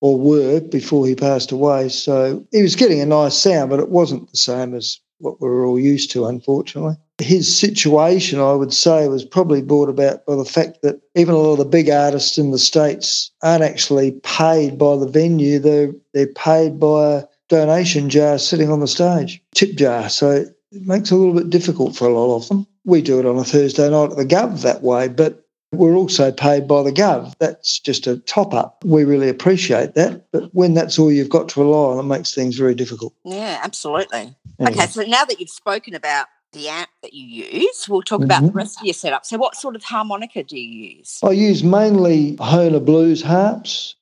or 0.00 0.18
were 0.18 0.60
before 0.60 1.06
he 1.06 1.14
passed 1.14 1.52
away. 1.52 1.90
So 1.90 2.46
he 2.52 2.62
was 2.62 2.76
getting 2.76 3.00
a 3.00 3.06
nice 3.06 3.36
sound, 3.36 3.70
but 3.70 3.80
it 3.80 3.90
wasn't 3.90 4.30
the 4.30 4.38
same 4.38 4.74
as 4.74 4.98
what 5.20 5.40
we're 5.40 5.66
all 5.66 5.78
used 5.78 6.10
to, 6.12 6.26
unfortunately. 6.26 6.96
His 7.18 7.54
situation, 7.54 8.40
I 8.40 8.54
would 8.54 8.72
say, 8.72 9.06
was 9.08 9.24
probably 9.24 9.62
brought 9.62 9.88
about 9.88 10.24
by 10.26 10.36
the 10.36 10.44
fact 10.44 10.82
that 10.82 11.00
even 11.14 11.34
a 11.34 11.38
lot 11.38 11.52
of 11.52 11.58
the 11.58 11.64
big 11.64 11.90
artists 11.90 12.38
in 12.38 12.50
the 12.50 12.58
States 12.58 13.30
aren't 13.42 13.62
actually 13.62 14.12
paid 14.22 14.78
by 14.78 14.96
the 14.96 15.06
venue, 15.06 15.58
they're, 15.58 15.92
they're 16.14 16.26
paid 16.26 16.80
by 16.80 17.12
a 17.12 17.24
donation 17.48 18.08
jar 18.08 18.38
sitting 18.38 18.70
on 18.70 18.80
the 18.80 18.88
stage, 18.88 19.42
tip 19.54 19.74
jar. 19.74 20.08
So 20.08 20.30
it 20.30 20.56
makes 20.72 21.10
it 21.10 21.14
a 21.14 21.18
little 21.18 21.34
bit 21.34 21.50
difficult 21.50 21.94
for 21.94 22.08
a 22.08 22.12
lot 22.12 22.36
of 22.36 22.48
them. 22.48 22.66
We 22.84 23.02
do 23.02 23.18
it 23.18 23.26
on 23.26 23.36
a 23.36 23.44
Thursday 23.44 23.90
night 23.90 24.12
at 24.12 24.16
the 24.16 24.24
Gov 24.24 24.62
that 24.62 24.82
way, 24.82 25.08
but 25.08 25.44
we're 25.72 25.94
also 25.94 26.32
paid 26.32 26.66
by 26.66 26.82
the 26.82 26.90
Gov. 26.90 27.34
That's 27.38 27.78
just 27.78 28.06
a 28.06 28.18
top 28.18 28.54
up. 28.54 28.82
We 28.84 29.04
really 29.04 29.28
appreciate 29.28 29.94
that. 29.94 30.26
But 30.32 30.52
when 30.54 30.74
that's 30.74 30.98
all 30.98 31.12
you've 31.12 31.28
got 31.28 31.48
to 31.50 31.60
rely 31.60 31.92
on, 31.92 31.98
it 31.98 32.08
makes 32.08 32.34
things 32.34 32.56
very 32.56 32.74
difficult. 32.74 33.14
Yeah, 33.24 33.60
absolutely. 33.62 34.34
Anyway. 34.58 34.82
Okay, 34.82 34.86
so 34.86 35.02
now 35.02 35.24
that 35.24 35.38
you've 35.38 35.50
spoken 35.50 35.94
about 35.94 36.26
the 36.52 36.68
amp 36.68 36.90
that 37.02 37.14
you 37.14 37.44
use, 37.44 37.88
we'll 37.88 38.02
talk 38.02 38.18
mm-hmm. 38.18 38.24
about 38.24 38.40
the 38.42 38.48
mm-hmm. 38.48 38.58
rest 38.58 38.80
of 38.80 38.86
your 38.86 38.94
setup. 38.94 39.24
So, 39.24 39.38
what 39.38 39.54
sort 39.54 39.76
of 39.76 39.84
harmonica 39.84 40.42
do 40.42 40.58
you 40.58 40.96
use? 40.96 41.20
I 41.22 41.30
use 41.30 41.62
mainly 41.62 42.36
Hohner 42.36 42.84
Blues 42.84 43.22
harps. 43.22 43.94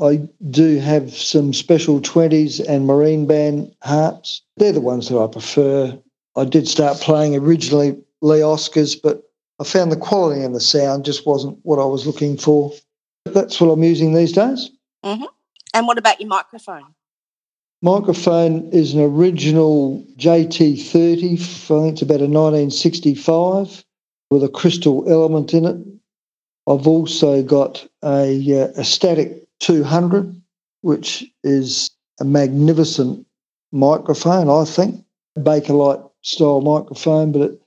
I 0.00 0.28
do 0.50 0.78
have 0.78 1.12
some 1.12 1.52
special 1.52 2.00
20s 2.00 2.64
and 2.66 2.86
marine 2.86 3.26
band 3.26 3.74
harps. 3.82 4.42
They're 4.56 4.72
the 4.72 4.80
ones 4.80 5.08
that 5.08 5.18
I 5.18 5.26
prefer. 5.26 5.98
I 6.34 6.44
did 6.44 6.66
start 6.66 6.98
playing 6.98 7.36
originally 7.36 7.98
Lee 8.22 8.40
Oscars, 8.40 8.96
but 9.00 9.24
I 9.62 9.64
found 9.64 9.92
the 9.92 9.96
quality 9.96 10.42
and 10.42 10.56
the 10.56 10.60
sound 10.60 11.04
just 11.04 11.24
wasn't 11.24 11.56
what 11.62 11.78
I 11.78 11.84
was 11.84 12.04
looking 12.04 12.36
for. 12.36 12.72
That's 13.26 13.60
what 13.60 13.68
I'm 13.68 13.84
using 13.84 14.12
these 14.12 14.32
days. 14.32 14.70
Mm-hmm. 15.04 15.22
And 15.72 15.86
what 15.86 15.98
about 15.98 16.20
your 16.20 16.28
microphone? 16.28 16.94
Microphone 17.80 18.68
is 18.72 18.92
an 18.92 19.00
original 19.02 20.04
JT30. 20.16 21.34
I 21.34 21.36
think 21.36 21.92
it's 21.92 22.02
about 22.02 22.20
a 22.20 22.26
1965 22.26 23.84
with 24.32 24.42
a 24.42 24.48
crystal 24.48 25.08
element 25.08 25.54
in 25.54 25.64
it. 25.64 25.76
I've 26.68 26.88
also 26.88 27.44
got 27.44 27.86
a, 28.02 28.34
uh, 28.34 28.80
Astatic 28.80 29.46
200, 29.60 30.42
which 30.80 31.24
is 31.44 31.92
a 32.20 32.24
magnificent 32.24 33.28
microphone, 33.70 34.50
I 34.50 34.64
think. 34.64 35.04
Bakelite 35.38 36.10
style 36.22 36.62
microphone, 36.62 37.30
but 37.30 37.42
it 37.42 37.60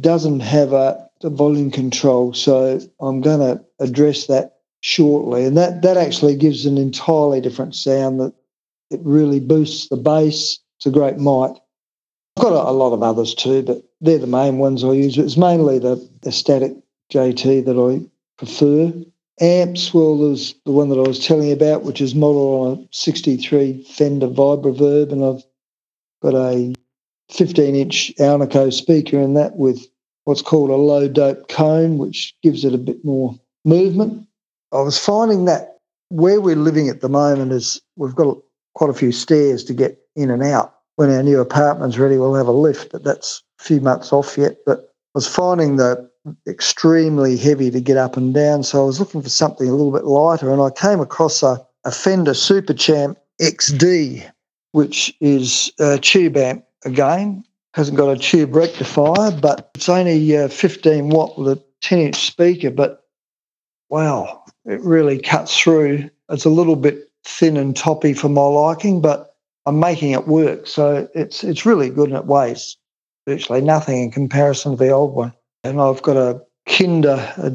doesn't 0.00 0.40
have 0.40 0.74
a, 0.74 1.05
a 1.22 1.30
volume 1.30 1.70
control. 1.70 2.34
So 2.34 2.80
I'm 3.00 3.20
going 3.20 3.40
to 3.40 3.64
address 3.80 4.26
that 4.26 4.56
shortly. 4.80 5.44
And 5.44 5.56
that, 5.56 5.82
that 5.82 5.96
actually 5.96 6.36
gives 6.36 6.66
an 6.66 6.78
entirely 6.78 7.40
different 7.40 7.74
sound 7.74 8.20
that 8.20 8.34
it 8.90 9.00
really 9.02 9.40
boosts 9.40 9.88
the 9.88 9.96
bass. 9.96 10.58
It's 10.78 10.86
a 10.86 10.90
great 10.90 11.16
mic. 11.16 11.56
I've 12.36 12.42
got 12.42 12.52
a, 12.52 12.70
a 12.70 12.72
lot 12.72 12.92
of 12.92 13.02
others 13.02 13.34
too, 13.34 13.62
but 13.62 13.82
they're 14.00 14.18
the 14.18 14.26
main 14.26 14.58
ones 14.58 14.84
I 14.84 14.92
use. 14.92 15.16
It's 15.16 15.36
mainly 15.36 15.78
the, 15.78 16.08
the 16.22 16.30
static 16.30 16.76
JT 17.12 17.64
that 17.64 17.78
I 17.78 18.06
prefer. 18.38 18.92
Amps, 19.40 19.92
well, 19.92 20.16
there's 20.16 20.54
the 20.64 20.72
one 20.72 20.88
that 20.88 20.98
I 20.98 21.06
was 21.06 21.24
telling 21.24 21.48
you 21.48 21.52
about, 21.52 21.82
which 21.82 22.00
is 22.00 22.14
modelled 22.14 22.78
on 22.78 22.84
a 22.84 22.88
63 22.90 23.84
Fender 23.84 24.28
Vibroverb, 24.28 25.12
and 25.12 25.24
I've 25.24 25.44
got 26.22 26.34
a 26.34 26.74
15 27.30 27.74
inch 27.74 28.12
Alnico 28.18 28.72
speaker 28.72 29.20
in 29.20 29.34
that 29.34 29.56
with 29.56 29.86
what's 30.26 30.42
called 30.42 30.70
a 30.70 30.76
low 30.76 31.08
dope 31.08 31.48
cone, 31.48 31.98
which 31.98 32.34
gives 32.42 32.64
it 32.64 32.74
a 32.74 32.78
bit 32.78 33.04
more 33.04 33.34
movement. 33.64 34.26
I 34.72 34.80
was 34.80 34.98
finding 34.98 35.46
that 35.46 35.78
where 36.08 36.40
we're 36.40 36.56
living 36.56 36.88
at 36.88 37.00
the 37.00 37.08
moment 37.08 37.52
is 37.52 37.80
we've 37.96 38.14
got 38.14 38.36
quite 38.74 38.90
a 38.90 38.94
few 38.94 39.12
stairs 39.12 39.64
to 39.64 39.72
get 39.72 39.98
in 40.16 40.30
and 40.30 40.42
out. 40.42 40.74
When 40.96 41.10
our 41.10 41.22
new 41.22 41.40
apartment's 41.40 41.98
ready, 41.98 42.16
we'll 42.16 42.34
have 42.34 42.48
a 42.48 42.52
lift, 42.52 42.90
but 42.92 43.04
that's 43.04 43.42
a 43.60 43.64
few 43.64 43.80
months 43.80 44.12
off 44.12 44.36
yet. 44.36 44.58
But 44.66 44.80
I 44.80 45.14
was 45.14 45.28
finding 45.28 45.76
that 45.76 46.10
extremely 46.48 47.36
heavy 47.36 47.70
to 47.70 47.80
get 47.80 47.96
up 47.96 48.16
and 48.16 48.34
down. 48.34 48.64
So 48.64 48.82
I 48.82 48.86
was 48.86 48.98
looking 48.98 49.22
for 49.22 49.28
something 49.28 49.68
a 49.68 49.72
little 49.72 49.92
bit 49.92 50.04
lighter, 50.04 50.52
and 50.52 50.60
I 50.60 50.70
came 50.70 51.00
across 51.00 51.42
a, 51.42 51.64
a 51.84 51.92
Fender 51.92 52.34
Super 52.34 52.74
Champ 52.74 53.16
XD, 53.40 54.28
which 54.72 55.14
is 55.20 55.70
a 55.78 55.98
tube 55.98 56.36
amp 56.36 56.64
again. 56.84 57.44
Hasn't 57.76 57.98
got 57.98 58.08
a 58.08 58.16
tube 58.16 58.56
rectifier, 58.56 59.32
but 59.32 59.70
it's 59.74 59.90
only 59.90 60.34
uh, 60.34 60.48
15 60.48 61.10
watt 61.10 61.38
with 61.38 61.58
a 61.58 61.62
10 61.82 61.98
inch 61.98 62.16
speaker. 62.16 62.70
But 62.70 63.04
wow, 63.90 64.44
it 64.64 64.80
really 64.80 65.20
cuts 65.20 65.58
through. 65.58 66.08
It's 66.30 66.46
a 66.46 66.48
little 66.48 66.76
bit 66.76 67.10
thin 67.26 67.58
and 67.58 67.76
toppy 67.76 68.14
for 68.14 68.30
my 68.30 68.46
liking, 68.46 69.02
but 69.02 69.36
I'm 69.66 69.78
making 69.78 70.12
it 70.12 70.26
work. 70.26 70.66
So 70.66 71.06
it's 71.14 71.44
it's 71.44 71.66
really 71.66 71.90
good 71.90 72.08
and 72.08 72.16
it 72.16 72.24
weighs 72.24 72.78
virtually 73.28 73.60
nothing 73.60 74.04
in 74.04 74.10
comparison 74.10 74.72
to 74.72 74.78
the 74.78 74.88
old 74.88 75.14
one. 75.14 75.34
And 75.62 75.78
I've 75.78 76.00
got 76.00 76.16
a 76.16 76.40
Kinder, 76.66 77.30
a 77.36 77.54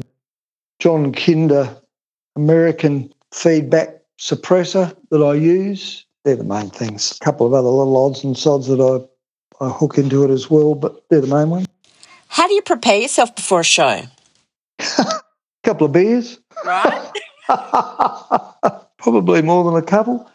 John 0.78 1.12
Kinder 1.12 1.76
American 2.36 3.12
feedback 3.34 4.02
suppressor 4.20 4.96
that 5.10 5.20
I 5.20 5.34
use. 5.34 6.06
They're 6.24 6.36
the 6.36 6.44
main 6.44 6.70
things. 6.70 7.18
A 7.20 7.24
couple 7.24 7.44
of 7.44 7.54
other 7.54 7.68
little 7.68 7.96
odds 7.96 8.22
and 8.22 8.38
sods 8.38 8.68
that 8.68 8.80
I 8.80 9.04
Uh, 9.62 9.66
I 9.66 9.70
hook 9.70 9.98
into 9.98 10.24
it 10.24 10.30
as 10.30 10.50
well, 10.50 10.74
but 10.74 11.08
they're 11.08 11.20
the 11.20 11.26
main 11.26 11.50
ones. 11.50 11.66
How 12.28 12.48
do 12.48 12.54
you 12.54 12.62
prepare 12.62 12.98
yourself 12.98 13.34
before 13.36 13.60
a 13.60 13.64
show? 13.64 14.02
a 14.78 15.20
couple 15.62 15.86
of 15.86 15.92
beers. 15.92 16.38
Right. 16.64 17.10
Probably 18.98 19.42
more 19.42 19.64
than 19.64 19.76
a 19.76 19.84
couple. 19.84 20.28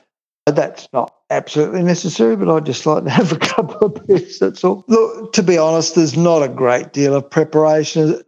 Uh, 0.46 0.52
that's 0.52 0.88
not 0.94 1.13
absolutely 1.30 1.84
necessary, 1.84 2.36
but 2.36 2.54
I 2.54 2.60
just 2.62 2.86
like 2.86 3.04
to 3.04 3.10
have 3.10 3.34
a 3.34 3.40
couple 3.40 3.88
of 3.88 4.08
beers. 4.08 4.40
That's 4.40 4.63
all. 4.63 4.86
Look, 4.88 5.34
to 5.34 5.44
be 5.44 5.58
honest, 5.58 5.96
there's 5.96 6.16
not 6.16 6.44
a 6.44 6.50
great 6.50 6.94
deal 6.94 7.16
of 7.16 7.30
preparation. 7.30 8.22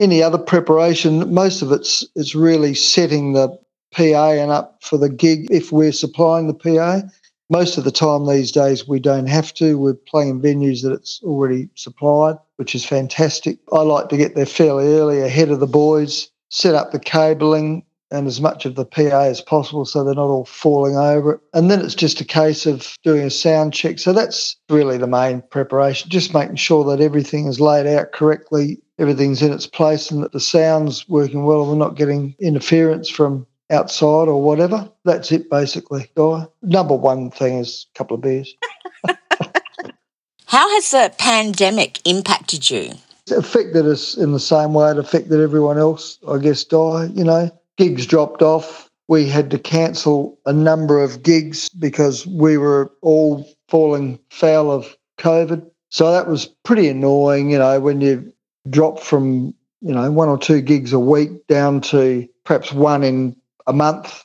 Any 0.00 0.22
other 0.22 0.38
preparation, 0.38 1.34
most 1.34 1.60
of 1.60 1.72
it's 1.72 2.06
it's 2.14 2.34
really 2.34 2.74
setting 2.74 3.32
the 3.32 3.48
PA 3.92 4.30
and 4.30 4.50
up 4.50 4.82
for 4.82 4.96
the 4.96 5.08
gig 5.08 5.48
if 5.50 5.72
we're 5.72 5.92
supplying 5.92 6.46
the 6.46 6.54
PA 6.54 7.02
most 7.50 7.78
of 7.78 7.84
the 7.84 7.90
time 7.90 8.26
these 8.26 8.52
days 8.52 8.86
we 8.86 9.00
don't 9.00 9.26
have 9.26 9.54
to. 9.54 9.78
We're 9.78 9.94
playing 9.94 10.30
in 10.30 10.40
venues 10.40 10.82
that 10.82 10.92
it's 10.92 11.20
already 11.22 11.68
supplied, 11.74 12.36
which 12.56 12.74
is 12.74 12.84
fantastic. 12.84 13.58
I 13.72 13.80
like 13.82 14.08
to 14.10 14.16
get 14.16 14.34
there 14.34 14.46
fairly 14.46 14.86
early 14.94 15.20
ahead 15.20 15.50
of 15.50 15.60
the 15.60 15.66
boys, 15.66 16.28
set 16.50 16.74
up 16.74 16.92
the 16.92 16.98
cabling, 16.98 17.84
and 18.10 18.26
as 18.26 18.40
much 18.40 18.64
of 18.64 18.74
the 18.74 18.84
PA 18.84 19.24
as 19.24 19.40
possible 19.40 19.84
so 19.84 20.02
they're 20.02 20.14
not 20.14 20.28
all 20.28 20.44
falling 20.44 20.96
over 20.96 21.34
it. 21.34 21.40
And 21.52 21.70
then 21.70 21.80
it's 21.80 21.94
just 21.94 22.20
a 22.20 22.24
case 22.24 22.66
of 22.66 22.96
doing 23.02 23.24
a 23.24 23.30
sound 23.30 23.74
check. 23.74 23.98
So 23.98 24.12
that's 24.12 24.56
really 24.70 24.96
the 24.96 25.06
main 25.06 25.42
preparation, 25.50 26.10
just 26.10 26.34
making 26.34 26.56
sure 26.56 26.84
that 26.84 27.02
everything 27.02 27.46
is 27.46 27.60
laid 27.60 27.86
out 27.86 28.12
correctly, 28.12 28.80
everything's 28.98 29.42
in 29.42 29.52
its 29.52 29.66
place, 29.66 30.10
and 30.10 30.22
that 30.22 30.32
the 30.32 30.40
sound's 30.40 31.08
working 31.08 31.44
well 31.44 31.66
we're 31.66 31.76
not 31.76 31.96
getting 31.96 32.34
interference 32.40 33.08
from 33.08 33.46
outside 33.70 34.28
or 34.28 34.42
whatever. 34.42 34.90
That's 35.04 35.32
it 35.32 35.50
basically. 35.50 36.10
Number 36.16 36.94
one 36.94 37.30
thing 37.30 37.58
is 37.58 37.86
a 37.94 37.98
couple 37.98 38.16
of 38.16 38.22
beers. 38.22 38.54
How 40.46 40.68
has 40.70 40.90
the 40.90 41.12
pandemic 41.18 42.00
impacted 42.06 42.70
you? 42.70 42.92
It 43.26 43.36
affected 43.36 43.86
us 43.86 44.16
in 44.16 44.32
the 44.32 44.40
same 44.40 44.72
way 44.72 44.90
it 44.90 44.98
affected 44.98 45.40
everyone 45.40 45.78
else, 45.78 46.18
I 46.26 46.38
guess, 46.38 46.64
Di. 46.64 47.06
You 47.14 47.24
know, 47.24 47.50
gigs 47.76 48.06
dropped 48.06 48.40
off. 48.40 48.88
We 49.08 49.28
had 49.28 49.50
to 49.50 49.58
cancel 49.58 50.38
a 50.46 50.52
number 50.52 51.02
of 51.02 51.22
gigs 51.22 51.68
because 51.68 52.26
we 52.26 52.56
were 52.56 52.90
all 53.02 53.46
falling 53.68 54.18
foul 54.30 54.70
of 54.70 54.96
COVID. 55.18 55.70
So 55.90 56.12
that 56.12 56.28
was 56.28 56.46
pretty 56.64 56.88
annoying, 56.88 57.50
you 57.50 57.58
know, 57.58 57.80
when 57.80 58.00
you 58.00 58.32
drop 58.70 59.00
from, 59.00 59.54
you 59.80 59.94
know, 59.94 60.10
one 60.10 60.28
or 60.28 60.38
two 60.38 60.60
gigs 60.60 60.92
a 60.92 60.98
week 60.98 61.46
down 61.46 61.80
to 61.82 62.28
perhaps 62.44 62.72
one 62.72 63.02
in 63.02 63.36
a 63.68 63.72
month 63.72 64.24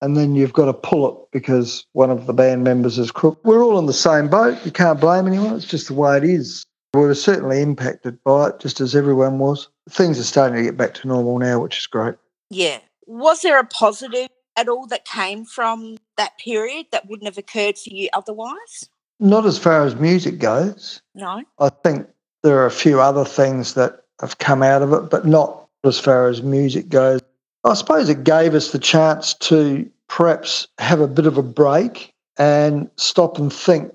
and 0.00 0.16
then 0.16 0.34
you've 0.34 0.52
got 0.52 0.66
to 0.66 0.74
pull 0.74 1.08
it 1.10 1.28
because 1.32 1.86
one 1.92 2.10
of 2.10 2.26
the 2.26 2.32
band 2.34 2.62
members 2.62 2.98
is 2.98 3.10
crook. 3.10 3.38
We're 3.44 3.64
all 3.64 3.78
in 3.78 3.86
the 3.86 3.92
same 3.92 4.28
boat. 4.28 4.58
You 4.64 4.70
can't 4.70 5.00
blame 5.00 5.26
anyone. 5.26 5.54
It's 5.54 5.64
just 5.64 5.88
the 5.88 5.94
way 5.94 6.16
it 6.16 6.24
is. 6.24 6.64
We 6.92 7.00
were 7.00 7.14
certainly 7.14 7.60
impacted 7.60 8.22
by 8.22 8.50
it, 8.50 8.60
just 8.60 8.80
as 8.80 8.94
everyone 8.94 9.38
was. 9.38 9.68
Things 9.90 10.18
are 10.18 10.24
starting 10.24 10.56
to 10.58 10.62
get 10.62 10.76
back 10.76 10.94
to 10.94 11.08
normal 11.08 11.38
now, 11.38 11.60
which 11.60 11.78
is 11.78 11.86
great. 11.86 12.14
Yeah. 12.50 12.78
Was 13.06 13.40
there 13.40 13.58
a 13.58 13.64
positive 13.64 14.28
at 14.56 14.68
all 14.68 14.86
that 14.88 15.04
came 15.04 15.44
from 15.44 15.96
that 16.16 16.38
period 16.38 16.86
that 16.92 17.08
wouldn't 17.08 17.26
have 17.26 17.38
occurred 17.38 17.78
for 17.78 17.90
you 17.90 18.08
otherwise? 18.12 18.88
Not 19.18 19.46
as 19.46 19.58
far 19.58 19.84
as 19.84 19.96
music 19.96 20.38
goes. 20.38 21.00
No. 21.14 21.42
I 21.58 21.70
think 21.70 22.06
there 22.42 22.58
are 22.58 22.66
a 22.66 22.70
few 22.70 23.00
other 23.00 23.24
things 23.24 23.72
that 23.72 24.04
have 24.20 24.38
come 24.38 24.62
out 24.62 24.82
of 24.82 24.92
it, 24.92 25.10
but 25.10 25.26
not 25.26 25.66
as 25.82 25.98
far 25.98 26.28
as 26.28 26.42
music 26.42 26.90
goes. 26.90 27.22
I 27.64 27.74
suppose 27.74 28.08
it 28.08 28.24
gave 28.24 28.54
us 28.54 28.72
the 28.72 28.78
chance 28.78 29.34
to 29.34 29.88
perhaps 30.08 30.68
have 30.78 31.00
a 31.00 31.08
bit 31.08 31.26
of 31.26 31.38
a 31.38 31.42
break 31.42 32.12
and 32.36 32.90
stop 32.96 33.38
and 33.38 33.52
think 33.52 33.92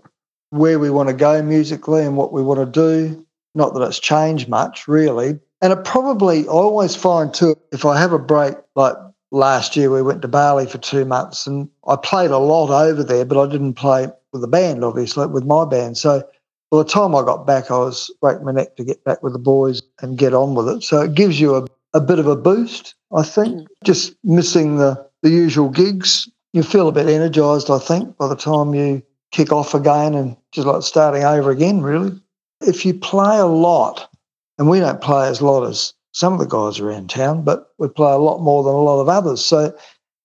where 0.49 0.79
we 0.79 0.89
want 0.89 1.09
to 1.09 1.13
go 1.13 1.41
musically 1.43 2.03
and 2.03 2.17
what 2.17 2.33
we 2.33 2.41
want 2.41 2.59
to 2.59 2.65
do. 2.65 3.25
Not 3.53 3.73
that 3.73 3.83
it's 3.83 3.99
changed 3.99 4.49
much, 4.49 4.87
really. 4.87 5.39
And 5.61 5.73
it 5.73 5.83
probably, 5.83 6.47
I 6.47 6.51
always 6.51 6.95
find 6.95 7.33
too, 7.33 7.55
if 7.71 7.85
I 7.85 7.99
have 7.99 8.13
a 8.13 8.19
break, 8.19 8.55
like 8.75 8.95
last 9.31 9.75
year 9.75 9.91
we 9.91 10.01
went 10.01 10.23
to 10.23 10.27
Bali 10.27 10.65
for 10.65 10.77
two 10.79 11.05
months 11.05 11.45
and 11.45 11.69
I 11.87 11.95
played 11.95 12.31
a 12.31 12.37
lot 12.39 12.69
over 12.69 13.03
there, 13.03 13.25
but 13.25 13.39
I 13.39 13.51
didn't 13.51 13.73
play 13.75 14.07
with 14.31 14.41
the 14.41 14.47
band, 14.47 14.83
obviously, 14.83 15.27
with 15.27 15.45
my 15.45 15.65
band. 15.65 15.97
So 15.97 16.23
by 16.71 16.77
the 16.79 16.85
time 16.85 17.13
I 17.13 17.23
got 17.23 17.45
back, 17.45 17.69
I 17.69 17.77
was 17.77 18.09
breaking 18.21 18.45
my 18.45 18.51
neck 18.51 18.77
to 18.77 18.83
get 18.83 19.03
back 19.03 19.21
with 19.21 19.33
the 19.33 19.39
boys 19.39 19.81
and 20.01 20.17
get 20.17 20.33
on 20.33 20.55
with 20.55 20.69
it. 20.69 20.83
So 20.83 21.01
it 21.01 21.13
gives 21.13 21.39
you 21.39 21.55
a, 21.55 21.67
a 21.93 21.99
bit 21.99 22.19
of 22.19 22.27
a 22.27 22.35
boost, 22.35 22.95
I 23.15 23.23
think. 23.23 23.61
Mm. 23.61 23.67
Just 23.83 24.15
missing 24.23 24.77
the 24.77 25.09
the 25.21 25.29
usual 25.29 25.69
gigs, 25.69 26.29
you 26.53 26.63
feel 26.63 26.87
a 26.87 26.93
bit 26.93 27.07
energised, 27.07 27.69
I 27.69 27.79
think, 27.79 28.17
by 28.17 28.27
the 28.27 28.35
time 28.35 28.73
you 28.73 29.03
kick 29.31 29.51
off 29.51 29.73
again 29.73 30.15
and 30.15 30.35
just 30.51 30.65
like 30.65 30.81
starting 30.83 31.23
over 31.23 31.51
again, 31.51 31.81
really. 31.81 32.19
If 32.61 32.85
you 32.85 32.93
play 32.93 33.37
a 33.37 33.45
lot, 33.45 34.09
and 34.57 34.69
we 34.69 34.79
don't 34.79 35.01
play 35.01 35.27
as 35.27 35.41
lot 35.41 35.63
as 35.63 35.93
some 36.13 36.33
of 36.33 36.39
the 36.39 36.45
guys 36.45 36.79
around 36.79 37.09
town, 37.09 37.43
but 37.43 37.73
we 37.77 37.87
play 37.87 38.11
a 38.11 38.17
lot 38.17 38.39
more 38.39 38.63
than 38.63 38.73
a 38.73 38.81
lot 38.81 39.01
of 39.01 39.09
others. 39.09 39.43
So 39.43 39.75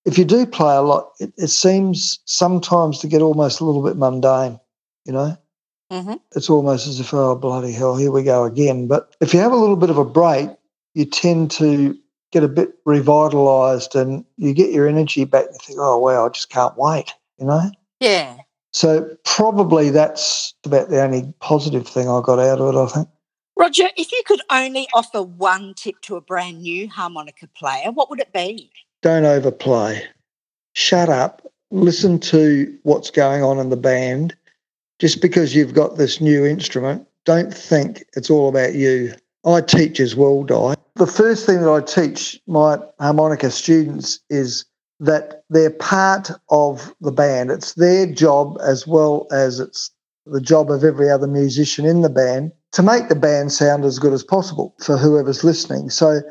if 0.05 0.17
you 0.17 0.25
do 0.25 0.45
play 0.45 0.75
a 0.75 0.81
lot, 0.81 1.11
it, 1.19 1.33
it 1.37 1.47
seems 1.47 2.19
sometimes 2.25 2.99
to 2.99 3.07
get 3.07 3.21
almost 3.21 3.59
a 3.59 3.65
little 3.65 3.83
bit 3.83 3.97
mundane, 3.97 4.59
you 5.05 5.13
know? 5.13 5.37
Mm-hmm. 5.91 6.15
It's 6.35 6.49
almost 6.49 6.87
as 6.87 6.99
if, 6.99 7.13
oh, 7.13 7.35
bloody 7.35 7.71
hell, 7.71 7.95
here 7.95 8.11
we 8.11 8.23
go 8.23 8.43
again. 8.43 8.87
But 8.87 9.15
if 9.21 9.33
you 9.33 9.39
have 9.39 9.51
a 9.51 9.57
little 9.57 9.75
bit 9.75 9.89
of 9.89 9.97
a 9.97 10.05
break, 10.05 10.49
you 10.95 11.05
tend 11.05 11.51
to 11.51 11.97
get 12.35 12.43
a 12.43 12.49
bit 12.49 12.75
revitalized 12.83 13.95
and 13.95 14.25
you 14.35 14.53
get 14.53 14.73
your 14.73 14.89
energy 14.89 15.23
back 15.23 15.45
and 15.45 15.57
think, 15.61 15.79
oh, 15.81 15.97
wow, 15.97 16.25
I 16.25 16.29
just 16.29 16.49
can't 16.49 16.77
wait, 16.77 17.13
you 17.39 17.45
know? 17.45 17.71
Yeah. 18.01 18.39
So 18.73 19.09
probably 19.23 19.89
that's 19.89 20.53
about 20.65 20.89
the 20.89 21.01
only 21.01 21.33
positive 21.39 21.87
thing 21.87 22.09
I 22.09 22.19
got 22.21 22.39
out 22.39 22.59
of 22.59 22.75
it, 22.75 22.77
I 22.77 22.87
think. 22.87 23.07
Roger, 23.57 23.87
if 23.95 24.11
you 24.11 24.21
could 24.25 24.41
only 24.51 24.85
offer 24.93 25.23
one 25.23 25.75
tip 25.75 26.01
to 26.01 26.17
a 26.17 26.21
brand 26.21 26.61
new 26.61 26.89
harmonica 26.89 27.47
player, 27.55 27.89
what 27.93 28.09
would 28.09 28.19
it 28.19 28.33
be? 28.33 28.69
Don't 29.01 29.23
overplay. 29.23 30.03
Shut 30.73 31.07
up. 31.07 31.41
Listen 31.71 32.19
to 32.19 32.77
what's 32.83 33.11
going 33.11 33.43
on 33.43 33.59
in 33.59 33.69
the 33.69 33.77
band. 33.77 34.35
Just 34.99 35.21
because 35.21 35.55
you've 35.55 35.73
got 35.73 35.95
this 35.95 36.19
new 36.19 36.45
instrument, 36.45 37.07
don't 37.23 37.53
think 37.53 38.03
it's 38.17 38.29
all 38.29 38.49
about 38.49 38.75
you. 38.75 39.13
I 39.45 39.61
teach 39.61 39.99
as 39.99 40.15
well, 40.15 40.43
Di. 40.43 40.75
The 40.95 41.07
first 41.07 41.45
thing 41.45 41.61
that 41.61 41.69
I 41.69 41.81
teach 41.81 42.39
my 42.47 42.79
harmonica 42.99 43.51
students 43.51 44.19
is 44.29 44.65
that 44.99 45.43
they're 45.49 45.69
part 45.69 46.31
of 46.49 46.95
the 47.01 47.11
band. 47.11 47.51
It's 47.51 47.73
their 47.73 48.05
job 48.05 48.57
as 48.63 48.87
well 48.87 49.27
as 49.31 49.59
it's 49.59 49.91
the 50.25 50.41
job 50.41 50.71
of 50.71 50.83
every 50.83 51.09
other 51.09 51.27
musician 51.27 51.85
in 51.85 52.01
the 52.01 52.09
band 52.09 52.51
to 52.71 52.81
make 52.81 53.09
the 53.09 53.15
band 53.15 53.51
sound 53.51 53.85
as 53.85 53.99
good 53.99 54.13
as 54.13 54.23
possible 54.23 54.73
for 54.79 54.97
whoever's 54.97 55.43
listening. 55.43 55.89
So 55.89 56.21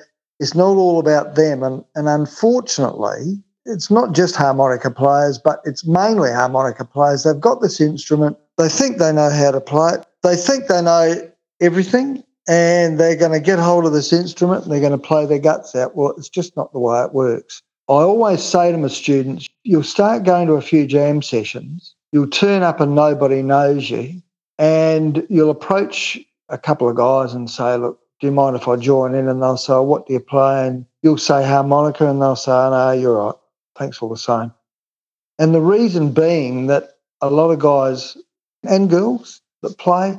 it's 0.41 0.55
not 0.55 0.77
all 0.77 0.99
about 0.99 1.37
them. 1.37 1.63
And, 1.63 1.85
and 1.95 2.09
unfortunately, 2.09 3.43
it's 3.67 3.91
not 3.91 4.13
just 4.13 4.35
harmonica 4.35 4.91
players, 4.91 5.39
but 5.39 5.61
it's 5.65 5.87
mainly 5.87 6.31
harmonica 6.31 6.85
players. 6.85 7.23
They've 7.23 7.41
got 7.41 7.61
this 7.61 7.81
instrument, 7.81 8.37
they 8.59 8.69
think 8.69 8.99
they 8.99 9.13
know 9.13 9.31
how 9.31 9.53
to 9.53 9.61
play 9.61 9.95
it, 9.95 10.07
they 10.23 10.37
think 10.37 10.67
they 10.67 10.83
know 10.83 11.31
everything, 11.61 12.23
and 12.49 12.99
they're 12.99 13.17
going 13.17 13.33
to 13.33 13.41
get 13.41 13.59
hold 13.59 13.87
of 13.87 13.93
this 13.93 14.13
instrument 14.13 14.65
and 14.65 14.73
they're 14.73 14.81
going 14.81 14.93
to 14.93 14.99
play 14.99 15.27
their 15.27 15.39
guts 15.39 15.75
out. 15.75 15.97
Well, 15.97 16.15
it's 16.17 16.29
just 16.29 16.57
not 16.57 16.73
the 16.73 16.79
way 16.79 17.03
it 17.03 17.15
works. 17.15 17.63
I 17.89 17.95
always 17.95 18.43
say 18.43 18.73
to 18.73 18.79
my 18.79 18.89
students, 18.89 19.49
you'll 19.63 19.83
start 19.83 20.25
going 20.25 20.47
to 20.47 20.55
a 20.55 20.63
few 20.63 20.87
jam 20.87 21.21
sessions, 21.21 21.95
you'll 22.13 22.29
turn 22.29 22.63
up 22.63 22.81
and 22.81 22.95
nobody 22.95 23.43
knows 23.43 23.91
you, 23.91 24.23
and 24.59 25.27
you'll 25.29 25.51
approach 25.51 26.19
a 26.49 26.57
couple 26.57 26.89
of 26.89 26.97
guys 26.97 27.35
and 27.35 27.51
say, 27.51 27.77
look, 27.77 28.01
do 28.21 28.29
you 28.29 28.33
mind 28.33 28.57
if 28.57 28.69
I 28.69 28.77
join 28.77 29.15
in? 29.15 29.29
And 29.29 29.43
they'll 29.43 29.59
say, 29.59 29.79
what 29.79 30.07
do 30.07 30.15
you 30.15 30.21
play? 30.21 30.67
And 30.67 30.87
you'll 31.03 31.19
say 31.19 31.47
harmonica, 31.47 32.09
and 32.09 32.23
they'll 32.23 32.37
say, 32.37 32.53
no, 32.53 32.93
you're 32.93 33.19
right. 33.23 33.35
Thanks 33.77 34.01
all 34.01 34.09
the 34.09 34.17
same. 34.17 34.53
And 35.39 35.55
the 35.55 35.61
reason 35.61 36.13
being 36.13 36.69
that 36.69 36.99
a 37.21 37.29
lot 37.29 37.51
of 37.51 37.59
guys 37.59 38.17
and 38.63 38.89
girls 38.89 39.43
that 39.63 39.77
play 39.79 40.19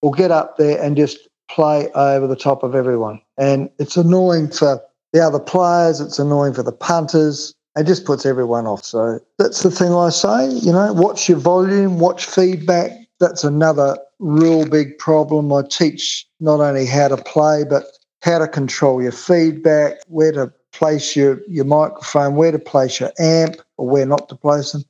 will 0.00 0.12
get 0.12 0.30
up 0.30 0.56
there 0.56 0.80
and 0.80 0.96
just 0.96 1.28
play 1.52 1.90
over 1.92 2.26
the 2.26 2.36
top 2.36 2.62
of 2.62 2.74
everyone. 2.74 3.20
And 3.38 3.70
it's 3.78 3.96
annoying 3.96 4.50
for 4.50 4.82
the 5.12 5.20
other 5.20 5.38
players, 5.38 6.00
it's 6.00 6.18
annoying 6.18 6.54
for 6.54 6.62
the 6.62 6.72
punters. 6.72 7.54
It 7.76 7.84
just 7.84 8.04
puts 8.04 8.26
everyone 8.26 8.66
off. 8.66 8.84
So 8.84 9.18
that's 9.38 9.62
the 9.62 9.70
thing 9.70 9.94
I 9.94 10.10
say, 10.10 10.48
you 10.50 10.72
know, 10.72 10.92
watch 10.92 11.28
your 11.28 11.38
volume, 11.38 11.98
watch 11.98 12.26
feedback. 12.26 12.90
That's 13.18 13.44
another 13.44 13.96
real 14.18 14.68
big 14.68 14.98
problem. 14.98 15.52
I 15.52 15.62
teach 15.70 16.26
not 16.40 16.60
only 16.60 16.86
how 16.86 17.08
to 17.08 17.16
play, 17.16 17.64
but 17.68 17.84
how 18.22 18.38
to 18.38 18.48
control 18.48 19.02
your 19.02 19.12
feedback, 19.12 19.98
where 20.06 20.32
to 20.32 20.52
place 20.72 21.16
your, 21.16 21.40
your 21.48 21.64
microphone, 21.64 22.36
where 22.36 22.52
to 22.52 22.58
place 22.58 23.00
your 23.00 23.10
amp 23.18 23.56
or 23.76 23.88
where 23.88 24.06
not 24.06 24.28
to 24.28 24.34
place 24.34 24.72
them, 24.72 24.84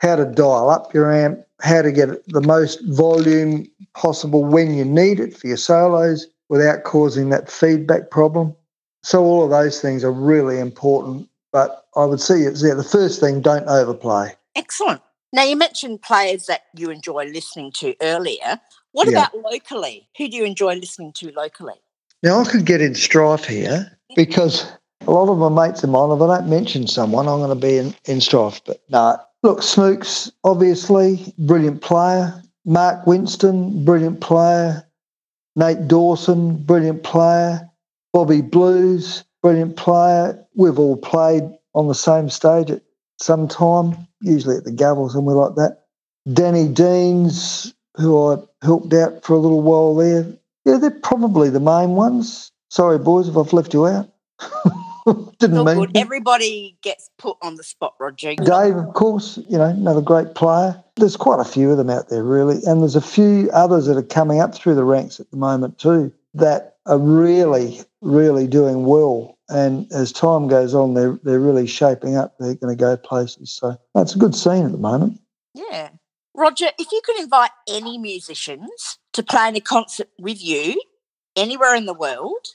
how 0.00 0.16
to 0.16 0.24
dial 0.24 0.70
up 0.70 0.92
your 0.94 1.12
amp, 1.12 1.40
how 1.62 1.80
to 1.80 1.92
get 1.92 2.26
the 2.28 2.40
most 2.40 2.80
volume 2.88 3.66
possible 3.94 4.44
when 4.44 4.74
you 4.74 4.84
need 4.84 5.20
it 5.20 5.36
for 5.36 5.46
your 5.46 5.56
solos 5.56 6.26
without 6.48 6.82
causing 6.84 7.30
that 7.30 7.50
feedback 7.50 8.10
problem. 8.10 8.54
So 9.02 9.22
all 9.22 9.44
of 9.44 9.50
those 9.50 9.80
things 9.80 10.04
are 10.04 10.12
really 10.12 10.58
important. 10.58 11.28
But 11.52 11.86
I 11.96 12.04
would 12.04 12.20
see 12.20 12.42
it's 12.42 12.62
there. 12.62 12.74
The 12.74 12.82
first 12.82 13.20
thing, 13.20 13.40
don't 13.40 13.66
overplay. 13.68 14.34
Excellent. 14.56 15.02
Now 15.32 15.44
you 15.44 15.56
mentioned 15.56 16.02
players 16.02 16.46
that 16.46 16.62
you 16.74 16.90
enjoy 16.90 17.26
listening 17.26 17.72
to 17.76 17.94
earlier. 18.02 18.60
What 18.92 19.10
yeah. 19.10 19.26
about 19.26 19.38
locally? 19.38 20.08
Who 20.18 20.28
do 20.28 20.36
you 20.36 20.44
enjoy 20.44 20.74
listening 20.74 21.12
to 21.14 21.32
locally? 21.32 21.74
Now 22.22 22.40
I 22.40 22.44
could 22.44 22.66
get 22.66 22.80
in 22.80 22.94
strife 22.94 23.44
here 23.44 23.68
mm-hmm. 23.70 24.14
because 24.16 24.70
a 25.06 25.10
lot 25.10 25.30
of 25.30 25.38
my 25.38 25.66
mates 25.66 25.82
of 25.82 25.90
mine, 25.90 26.10
if 26.10 26.20
I 26.20 26.38
don't 26.38 26.48
mention 26.48 26.86
someone, 26.86 27.28
I'm 27.28 27.38
going 27.38 27.48
to 27.48 27.66
be 27.66 27.78
in, 27.78 27.94
in 28.04 28.20
strife. 28.20 28.60
But 28.64 28.82
no, 28.88 29.18
look, 29.42 29.60
Smooks, 29.60 30.30
obviously, 30.44 31.34
brilliant 31.38 31.82
player. 31.82 32.42
Mark 32.64 33.06
Winston, 33.06 33.84
brilliant 33.84 34.20
player. 34.20 34.84
Nate 35.56 35.88
Dawson, 35.88 36.62
brilliant 36.64 37.02
player. 37.02 37.68
Bobby 38.12 38.40
Blues, 38.40 39.24
brilliant 39.42 39.76
player. 39.76 40.46
We've 40.54 40.78
all 40.78 40.96
played 40.96 41.42
on 41.74 41.88
the 41.88 41.94
same 41.94 42.28
stage 42.28 42.70
at 42.70 42.82
some 43.20 43.48
time, 43.48 43.96
usually 44.20 44.56
at 44.56 44.64
the 44.64 44.70
Gov, 44.72 45.10
somewhere 45.10 45.36
like 45.36 45.54
that. 45.56 45.84
Danny 46.32 46.68
Deans, 46.68 47.74
who 47.96 48.32
I 48.32 48.36
helped 48.62 48.92
out 48.94 49.24
for 49.24 49.34
a 49.34 49.38
little 49.38 49.62
while 49.62 49.94
there. 49.94 50.26
Yeah, 50.64 50.78
they're 50.78 50.90
probably 50.90 51.50
the 51.50 51.60
main 51.60 51.90
ones. 51.90 52.52
Sorry, 52.70 52.98
boys, 52.98 53.28
if 53.28 53.36
I've 53.36 53.52
left 53.52 53.74
you 53.74 53.86
out. 53.86 54.08
Didn't 55.38 55.58
oh, 55.58 55.64
mean 55.64 55.76
good. 55.76 55.96
Everybody 55.96 56.76
gets 56.82 57.10
put 57.18 57.36
on 57.42 57.56
the 57.56 57.64
spot, 57.64 57.94
Roger. 57.98 58.34
Dave, 58.34 58.76
of 58.76 58.94
course, 58.94 59.38
you 59.48 59.58
know, 59.58 59.64
another 59.64 60.00
great 60.00 60.34
player. 60.34 60.82
There's 60.96 61.16
quite 61.16 61.40
a 61.40 61.44
few 61.44 61.70
of 61.70 61.78
them 61.78 61.90
out 61.90 62.08
there, 62.08 62.22
really. 62.22 62.60
And 62.66 62.82
there's 62.82 62.96
a 62.96 63.00
few 63.00 63.50
others 63.52 63.86
that 63.86 63.96
are 63.96 64.02
coming 64.02 64.40
up 64.40 64.54
through 64.54 64.74
the 64.74 64.84
ranks 64.84 65.18
at 65.18 65.30
the 65.30 65.36
moment, 65.36 65.78
too, 65.78 66.12
that 66.34 66.76
are 66.86 66.98
really, 66.98 67.80
really 68.00 68.46
doing 68.46 68.84
well. 68.84 69.38
And 69.48 69.90
as 69.92 70.12
time 70.12 70.48
goes 70.48 70.74
on, 70.74 70.94
they're, 70.94 71.18
they're 71.24 71.40
really 71.40 71.66
shaping 71.66 72.16
up. 72.16 72.34
They're 72.38 72.54
going 72.54 72.76
to 72.76 72.80
go 72.80 72.96
places. 72.96 73.52
So 73.52 73.76
that's 73.94 74.14
a 74.14 74.18
good 74.18 74.34
scene 74.34 74.64
at 74.64 74.72
the 74.72 74.78
moment. 74.78 75.20
Yeah. 75.54 75.90
Roger, 76.34 76.68
if 76.78 76.90
you 76.92 77.02
could 77.04 77.20
invite 77.20 77.50
any 77.68 77.98
musicians 77.98 78.98
to 79.12 79.22
play 79.22 79.48
in 79.48 79.56
a 79.56 79.60
concert 79.60 80.08
with 80.18 80.42
you 80.42 80.80
anywhere 81.36 81.74
in 81.74 81.86
the 81.86 81.94
world, 81.94 82.46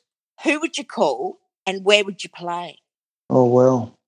who 0.43 0.59
would 0.59 0.77
you 0.77 0.83
call 0.83 1.39
and 1.67 1.83
where 1.85 2.03
would 2.03 2.23
you 2.23 2.29
play? 2.31 2.79
Oh, 3.29 3.45
well. 3.45 3.99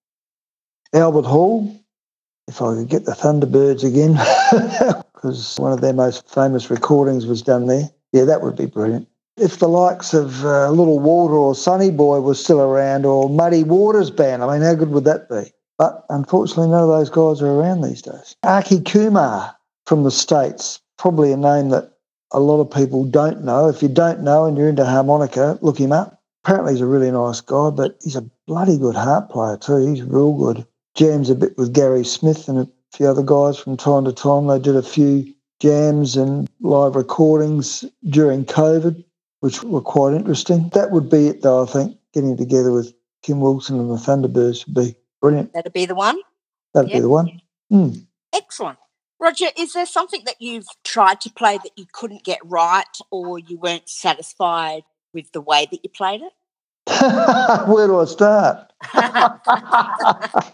Albert 0.94 1.26
Hall, 1.26 1.80
if 2.48 2.62
I 2.62 2.74
could 2.74 2.90
get 2.90 3.06
the 3.06 3.12
Thunderbirds 3.12 3.84
again, 3.84 4.14
because 5.14 5.56
one 5.60 5.72
of 5.72 5.82
their 5.82 5.94
most 5.94 6.28
famous 6.28 6.72
recordings 6.72 7.28
was 7.28 7.44
done 7.44 7.68
there. 7.68 7.90
Yeah, 8.12 8.24
that 8.24 8.42
would 8.42 8.56
be 8.56 8.66
brilliant. 8.66 9.08
If 9.38 9.60
the 9.60 9.70
likes 9.70 10.14
of 10.14 10.44
uh, 10.44 10.70
Little 10.72 11.00
Walter 11.00 11.36
or 11.36 11.54
Sonny 11.54 11.92
Boy 11.92 12.22
was 12.22 12.44
still 12.44 12.62
around, 12.62 13.06
or 13.06 13.30
Muddy 13.30 13.64
Waters 13.64 14.10
Band, 14.10 14.44
I 14.44 14.52
mean, 14.52 14.62
how 14.62 14.74
good 14.74 14.90
would 14.90 15.04
that 15.04 15.30
be? 15.30 15.52
But 15.78 16.06
unfortunately, 16.10 16.70
none 16.70 16.84
of 16.84 16.90
those 16.90 17.10
guys 17.10 17.42
are 17.42 17.52
around 17.52 17.82
these 17.82 18.02
days. 18.02 18.36
Aki 18.44 18.82
Kumar 18.82 19.56
from 19.86 20.04
the 20.04 20.12
States, 20.12 20.82
probably 20.98 21.32
a 21.32 21.38
name 21.38 21.70
that 21.70 21.94
a 22.32 22.40
lot 22.40 22.60
of 22.60 22.72
people 22.72 23.06
don't 23.06 23.44
know. 23.44 23.70
If 23.70 23.82
you 23.82 23.88
don't 23.88 24.22
know 24.22 24.46
and 24.46 24.58
you're 24.58 24.70
into 24.70 24.86
harmonica, 24.86 25.58
look 25.62 25.78
him 25.78 25.92
up. 25.92 26.19
Apparently, 26.50 26.74
he's 26.74 26.82
a 26.82 26.88
really 26.88 27.12
nice 27.12 27.42
guy, 27.42 27.70
but 27.70 28.00
he's 28.04 28.16
a 28.16 28.28
bloody 28.48 28.80
good 28.80 28.96
harp 28.96 29.30
player 29.30 29.56
too. 29.56 29.86
He's 29.86 30.02
real 30.02 30.34
good. 30.34 30.66
Jams 30.96 31.30
a 31.30 31.36
bit 31.36 31.56
with 31.60 31.76
Gary 31.76 32.04
Smith 32.04 32.50
and 32.50 32.58
a 32.58 32.68
few 32.92 33.06
other 33.06 33.22
guys 33.22 33.60
from 33.60 33.78
time 33.78 34.06
to 34.06 34.12
time. 34.12 34.48
They 34.48 34.58
did 34.58 34.76
a 34.76 34.82
few 34.82 35.32
jams 35.60 36.18
and 36.18 36.50
live 36.62 36.96
recordings 36.96 37.86
during 38.10 38.46
COVID, 38.46 39.04
which 39.42 39.62
were 39.62 39.80
quite 39.80 40.16
interesting. 40.16 40.70
That 40.70 40.90
would 40.90 41.08
be 41.08 41.28
it, 41.28 41.44
though, 41.44 41.62
I 41.62 41.68
think. 41.68 41.96
Getting 42.16 42.36
together 42.36 42.72
with 42.72 42.96
Kim 43.22 43.42
Wilson 43.42 43.80
and 43.80 43.92
the 43.92 43.98
Thunderbirds 43.98 44.66
would 44.66 44.74
be 44.74 44.96
brilliant. 45.22 45.54
That'd 45.54 45.72
be 45.72 45.86
the 45.86 45.94
one. 45.94 46.20
That'd 46.74 46.92
be 46.92 47.00
the 47.00 47.10
one. 47.10 47.42
Mm. 47.72 48.08
Excellent. 48.34 48.80
Roger, 49.20 49.50
is 49.56 49.74
there 49.74 49.86
something 49.86 50.24
that 50.26 50.38
you've 50.40 50.66
tried 50.84 51.22
to 51.22 51.30
play 51.30 51.58
that 51.58 51.74
you 51.76 51.86
couldn't 51.94 52.24
get 52.24 52.40
right 52.44 52.86
or 53.12 53.38
you 53.38 53.60
weren't 53.60 53.88
satisfied 53.88 54.82
with 55.14 55.32
the 55.32 55.42
way 55.42 55.68
that 55.70 55.82
you 55.84 55.92
played 55.92 56.24
it? 56.24 56.34
Where 57.68 57.88
do 57.88 58.00
I 58.00 58.06
start? 58.06 58.72
I 58.94 60.52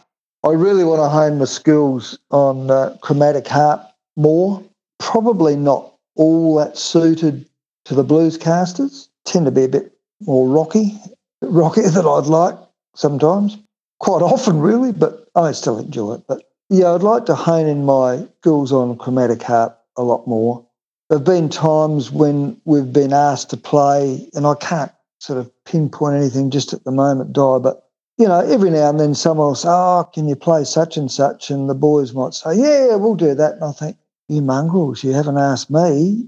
really 0.51 0.83
want 0.83 1.01
to 1.01 1.09
hone 1.09 1.39
my 1.39 1.45
skills 1.45 2.19
on 2.29 2.69
uh, 2.69 2.97
chromatic 3.01 3.47
harp 3.47 3.81
more. 4.15 4.63
Probably 4.99 5.55
not 5.55 5.93
all 6.15 6.55
that 6.55 6.77
suited 6.77 7.47
to 7.85 7.95
the 7.95 8.03
Bluescasters. 8.03 9.07
Tend 9.23 9.45
to 9.45 9.51
be 9.51 9.63
a 9.63 9.69
bit 9.69 9.93
more 10.21 10.47
rocky, 10.47 10.99
rockier 11.41 11.89
than 11.89 12.05
I'd 12.05 12.27
like 12.27 12.55
sometimes. 12.95 13.57
Quite 13.99 14.21
often, 14.21 14.59
really, 14.59 14.91
but 14.91 15.27
I 15.35 15.51
still 15.53 15.79
enjoy 15.79 16.15
it. 16.15 16.23
But 16.27 16.43
yeah, 16.69 16.93
I'd 16.93 17.03
like 17.03 17.25
to 17.27 17.35
hone 17.35 17.67
in 17.67 17.85
my 17.85 18.27
skills 18.41 18.71
on 18.71 18.97
chromatic 18.97 19.41
harp 19.41 19.79
a 19.95 20.03
lot 20.03 20.27
more. 20.27 20.65
There 21.09 21.19
have 21.19 21.25
been 21.25 21.49
times 21.49 22.11
when 22.11 22.59
we've 22.65 22.91
been 22.91 23.13
asked 23.13 23.51
to 23.51 23.57
play, 23.57 24.27
and 24.33 24.45
I 24.45 24.55
can't 24.55 24.91
sort 25.19 25.39
of 25.39 25.51
pinpoint 25.65 26.15
anything 26.15 26.51
just 26.51 26.73
at 26.73 26.83
the 26.83 26.91
moment, 26.91 27.33
Di, 27.33 27.59
but 27.59 27.85
you 28.17 28.27
know, 28.27 28.39
every 28.39 28.69
now 28.69 28.89
and 28.89 28.99
then 28.99 29.13
someone 29.13 29.47
will 29.47 29.55
say, 29.55 29.69
Oh, 29.69 30.09
can 30.13 30.27
you 30.27 30.35
play 30.35 30.63
such 30.63 30.95
and 30.95 31.11
such? 31.11 31.49
And 31.49 31.69
the 31.69 31.75
boys 31.75 32.13
might 32.13 32.33
say, 32.33 32.55
Yeah, 32.55 32.95
we'll 32.95 33.15
do 33.15 33.35
that. 33.35 33.53
And 33.55 33.63
I 33.63 33.71
think, 33.71 33.97
You 34.29 34.41
mongrels, 34.41 35.03
you 35.03 35.11
haven't 35.11 35.37
asked 35.37 35.69
me. 35.69 36.27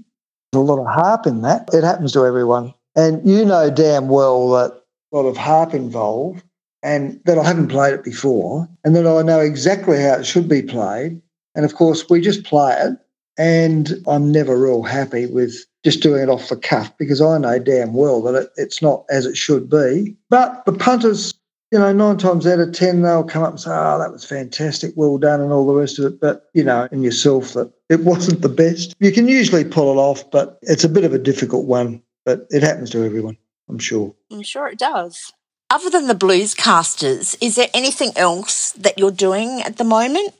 There's 0.52 0.62
a 0.62 0.64
lot 0.64 0.80
of 0.80 0.86
harp 0.86 1.26
in 1.26 1.42
that. 1.42 1.68
It 1.72 1.84
happens 1.84 2.12
to 2.12 2.24
everyone. 2.26 2.74
And 2.96 3.26
you 3.26 3.44
know 3.44 3.70
damn 3.70 4.08
well 4.08 4.50
that 4.50 4.72
a 5.12 5.16
lot 5.16 5.26
of 5.26 5.36
harp 5.36 5.74
involved 5.74 6.42
and 6.82 7.20
that 7.24 7.38
I 7.38 7.44
haven't 7.44 7.68
played 7.68 7.94
it 7.94 8.04
before 8.04 8.68
and 8.84 8.94
that 8.96 9.06
I 9.06 9.22
know 9.22 9.40
exactly 9.40 10.00
how 10.00 10.14
it 10.14 10.24
should 10.24 10.48
be 10.48 10.62
played. 10.62 11.20
And 11.54 11.64
of 11.64 11.74
course, 11.74 12.08
we 12.08 12.20
just 12.20 12.44
play 12.44 12.76
it. 12.78 12.98
And 13.38 14.02
I'm 14.06 14.32
never 14.32 14.58
real 14.58 14.82
happy 14.82 15.26
with 15.26 15.64
just 15.84 16.02
doing 16.02 16.22
it 16.22 16.28
off 16.28 16.48
the 16.48 16.56
cuff 16.56 16.92
because 16.98 17.20
I 17.20 17.38
know 17.38 17.58
damn 17.58 17.94
well 17.94 18.20
that 18.22 18.34
it, 18.34 18.50
it's 18.56 18.82
not 18.82 19.04
as 19.10 19.26
it 19.26 19.36
should 19.36 19.70
be. 19.70 20.16
But 20.28 20.64
the 20.66 20.72
punters, 20.72 21.32
you 21.70 21.78
know, 21.78 21.92
nine 21.92 22.18
times 22.18 22.46
out 22.46 22.58
of 22.58 22.72
10, 22.72 23.02
they'll 23.02 23.22
come 23.22 23.44
up 23.44 23.50
and 23.50 23.60
say, 23.60 23.70
oh, 23.70 23.98
that 23.98 24.12
was 24.12 24.24
fantastic, 24.24 24.92
well 24.96 25.18
done, 25.18 25.40
and 25.40 25.52
all 25.52 25.66
the 25.66 25.78
rest 25.78 25.98
of 25.98 26.06
it. 26.06 26.20
But, 26.20 26.46
you 26.52 26.64
know, 26.64 26.88
in 26.90 27.02
yourself 27.02 27.52
that 27.52 27.72
it 27.88 28.00
wasn't 28.04 28.42
the 28.42 28.48
best. 28.48 28.94
You 28.98 29.12
can 29.12 29.28
usually 29.28 29.64
pull 29.64 29.92
it 29.92 30.00
off, 30.00 30.28
but 30.30 30.58
it's 30.62 30.84
a 30.84 30.88
bit 30.88 31.04
of 31.04 31.14
a 31.14 31.18
difficult 31.18 31.66
one. 31.66 32.02
But 32.24 32.46
it 32.50 32.62
happens 32.62 32.90
to 32.90 33.04
everyone, 33.04 33.38
I'm 33.70 33.78
sure. 33.78 34.14
I'm 34.30 34.42
sure 34.42 34.66
it 34.66 34.78
does. 34.78 35.32
Other 35.70 35.90
than 35.90 36.06
the 36.06 36.14
Bluescasters, 36.14 37.36
is 37.42 37.56
there 37.56 37.68
anything 37.74 38.12
else 38.16 38.72
that 38.72 38.98
you're 38.98 39.10
doing 39.10 39.60
at 39.60 39.76
the 39.76 39.84
moment? 39.84 40.34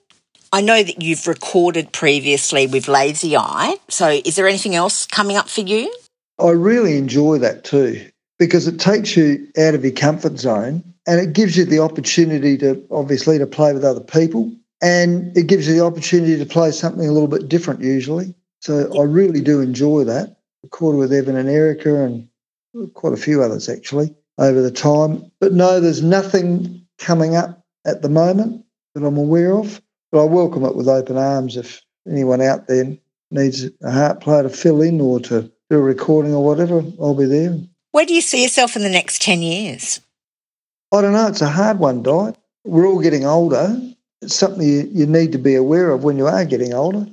I 0.53 0.61
know 0.63 0.83
that 0.83 1.03
you've 1.03 1.27
recorded 1.27 1.93
previously 1.93 2.67
with 2.67 2.89
Lazy 2.89 3.37
Eye. 3.37 3.77
So 3.89 4.09
is 4.25 4.37
there 4.37 4.49
anything 4.49 4.75
else 4.75 5.07
coming 5.07 5.37
up 5.37 5.49
for 5.49 5.61
you? 5.61 5.95
I 6.39 6.51
really 6.51 6.97
enjoy 6.97 7.39
that 7.39 7.65
too 7.65 8.09
because 8.39 8.67
it 8.67 8.79
takes 8.79 9.17
you 9.17 9.49
out 9.59 9.75
of 9.75 9.85
your 9.85 9.93
comfort 9.93 10.39
zone 10.39 10.95
and 11.07 11.21
it 11.21 11.33
gives 11.33 11.57
you 11.57 11.65
the 11.65 11.81
opportunity 11.81 12.57
to 12.59 12.83
obviously 12.91 13.39
to 13.39 13.47
play 13.47 13.73
with 13.73 13.85
other 13.85 14.01
people 14.01 14.53
and 14.81 15.37
it 15.37 15.49
gives 15.49 15.67
you 15.67 15.75
the 15.75 15.85
opportunity 15.85 16.39
to 16.39 16.47
play 16.47 16.71
something 16.71 17.07
a 17.07 17.13
little 17.13 17.29
bit 17.29 17.49
different 17.49 17.81
usually. 17.81 18.35
So 18.61 18.91
I 18.99 19.05
really 19.05 19.41
do 19.41 19.61
enjoy 19.61 20.05
that. 20.05 20.37
Recorded 20.63 20.99
with 20.99 21.13
Evan 21.13 21.37
and 21.37 21.49
Erica 21.49 22.05
and 22.05 22.29
quite 22.95 23.13
a 23.13 23.19
few 23.19 23.43
others 23.43 23.69
actually 23.69 24.15
over 24.39 24.63
the 24.63 24.71
time. 24.71 25.31
But 25.41 25.53
no, 25.53 25.81
there's 25.81 26.03
nothing 26.03 26.87
coming 26.99 27.37
up 27.37 27.65
at 27.85 28.03
the 28.03 28.09
moment 28.09 28.65
that 28.95 29.05
I'm 29.05 29.17
aware 29.17 29.57
of. 29.57 29.81
But 30.11 30.23
I 30.23 30.25
welcome 30.25 30.64
it 30.64 30.75
with 30.75 30.88
open 30.88 31.16
arms 31.16 31.57
if 31.57 31.83
anyone 32.09 32.40
out 32.40 32.66
there 32.66 32.97
needs 33.31 33.64
a 33.83 33.90
harp 33.90 34.21
player 34.21 34.42
to 34.44 34.49
fill 34.49 34.81
in 34.81 35.01
or 35.01 35.21
to 35.21 35.51
do 35.71 35.77
a 35.77 35.83
recording 35.83 36.35
or 36.35 36.44
whatever, 36.44 36.83
I'll 37.01 37.14
be 37.14 37.27
there. 37.27 37.59
Where 37.92 38.07
do 38.07 38.14
you 38.14 38.21
see 38.21 38.42
yourself 38.42 38.77
in 38.77 38.83
the 38.83 38.88
next 38.88 39.21
10 39.21 39.42
years? 39.42 40.01
I 40.92 41.03
don't 41.03 41.12
know, 41.12 41.27
it's 41.27 41.42
a 41.42 41.49
hard 41.49 41.79
one, 41.79 42.03
Di. 42.03 42.33
We're 42.64 42.87
all 42.87 43.01
getting 43.01 43.27
older. 43.27 43.79
It's 44.23 44.35
something 44.35 44.66
you, 44.66 44.88
you 44.92 45.07
need 45.07 45.33
to 45.33 45.38
be 45.38 45.55
aware 45.55 45.90
of 45.90 46.05
when 46.05 46.16
you 46.16 46.27
are 46.27 46.44
getting 46.44 46.73
older. 46.73 47.07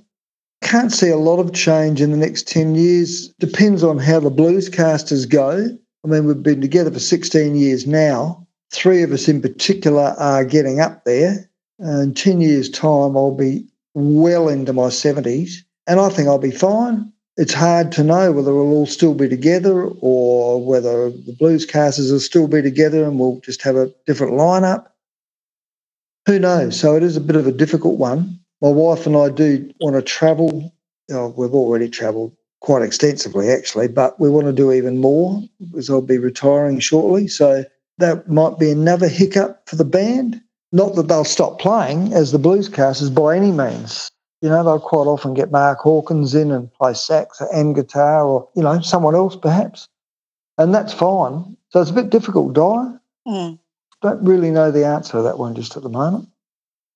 Can't 0.62 0.91
see 0.91 1.10
a 1.10 1.17
lot 1.17 1.39
of 1.39 1.53
change 1.53 2.01
in 2.01 2.12
the 2.12 2.17
next 2.17 2.47
10 2.47 2.75
years. 2.75 3.29
Depends 3.39 3.84
on 3.84 3.97
how 3.97 4.19
the 4.19 4.31
Bluescasters 4.31 5.29
go. 5.29 5.77
I 6.03 6.08
mean, 6.08 6.25
we've 6.25 6.41
been 6.41 6.62
together 6.62 6.91
for 6.91 6.99
16 6.99 7.55
years 7.55 7.86
now. 7.86 8.47
Three 8.71 9.03
of 9.03 9.12
us 9.12 9.27
in 9.27 9.41
particular 9.41 10.15
are 10.17 10.45
getting 10.45 10.79
up 10.79 11.03
there. 11.03 11.49
In 11.79 12.13
10 12.13 12.41
years' 12.41 12.69
time, 12.69 13.17
I'll 13.17 13.35
be 13.35 13.67
well 13.93 14.49
into 14.49 14.73
my 14.73 14.88
70s, 14.88 15.63
and 15.88 15.99
I 15.99 16.09
think 16.09 16.27
I'll 16.27 16.38
be 16.38 16.51
fine. 16.51 17.11
It's 17.38 17.53
hard 17.53 17.91
to 17.93 18.03
know 18.03 18.31
whether 18.31 18.53
we'll 18.53 18.71
all 18.71 18.85
still 18.85 19.13
be 19.13 19.27
together 19.27 19.83
or 19.99 20.63
whether 20.65 21.09
the 21.09 21.35
Bluescasters 21.39 22.11
will 22.11 22.21
still 22.21 22.47
be 22.47 22.61
together 22.61 23.03
and 23.03 23.19
we'll 23.19 23.41
just 23.41 23.61
have 23.63 23.75
a 23.75 23.93
different 24.05 24.33
lineup. 24.33 24.88
Who 26.27 26.39
knows? 26.39 26.79
So 26.79 26.95
it 26.95 27.03
is 27.03 27.17
a 27.17 27.21
bit 27.21 27.35
of 27.35 27.45
a 27.45 27.51
difficult 27.51 27.99
one. 27.99 28.39
My 28.61 28.69
wife 28.69 29.05
and 29.05 29.17
I 29.17 29.29
do 29.29 29.69
want 29.81 29.97
to 29.97 30.01
travel. 30.01 30.73
Oh, 31.11 31.33
we've 31.38 31.53
already 31.53 31.89
travelled 31.89 32.35
quite 32.61 32.83
extensively, 32.83 33.49
actually, 33.49 33.89
but 33.89 34.17
we 34.17 34.29
want 34.29 34.47
to 34.47 34.53
do 34.53 34.71
even 34.71 34.99
more 34.99 35.43
because 35.59 35.89
I'll 35.89 36.01
be 36.01 36.17
retiring 36.17 36.79
shortly. 36.79 37.27
So 37.27 37.65
that 37.97 38.29
might 38.29 38.57
be 38.57 38.71
another 38.71 39.09
hiccup 39.09 39.67
for 39.67 39.75
the 39.75 39.85
band. 39.85 40.41
Not 40.71 40.95
that 40.95 41.08
they'll 41.08 41.23
stop 41.23 41.60
playing 41.60 42.13
as 42.13 42.32
the 42.32 42.39
Bluescasters 42.39 43.13
by 43.13 43.38
any 43.38 43.51
means. 43.51 44.12
You 44.41 44.49
know, 44.49 44.63
they'll 44.63 44.80
quite 44.80 45.08
often 45.08 45.34
get 45.34 45.51
Mark 45.51 45.80
Hawkins 45.80 46.36
in 46.36 46.51
and 46.51 46.71
play 46.73 46.93
sax 46.93 47.41
and 47.54 47.73
guitar 47.75 48.25
or, 48.25 48.49
you 48.56 48.62
know, 48.63 48.80
someone 48.82 49.15
else 49.15 49.36
perhaps. 49.36 49.88
And 50.58 50.73
that's 50.73 50.93
fine. 50.93 51.56
So 51.69 51.82
it's 51.82 51.89
a 51.91 51.93
bit 51.93 52.10
difficult, 52.10 52.54
Di. 52.54 52.97
Hmm, 53.25 53.54
Don't 54.01 54.23
really 54.23 54.51
know 54.51 54.71
the 54.71 54.86
answer 54.86 55.13
to 55.13 55.21
that 55.23 55.39
one 55.39 55.56
just 55.56 55.75
at 55.78 55.84
the 55.84 55.89
moment. 55.89 56.28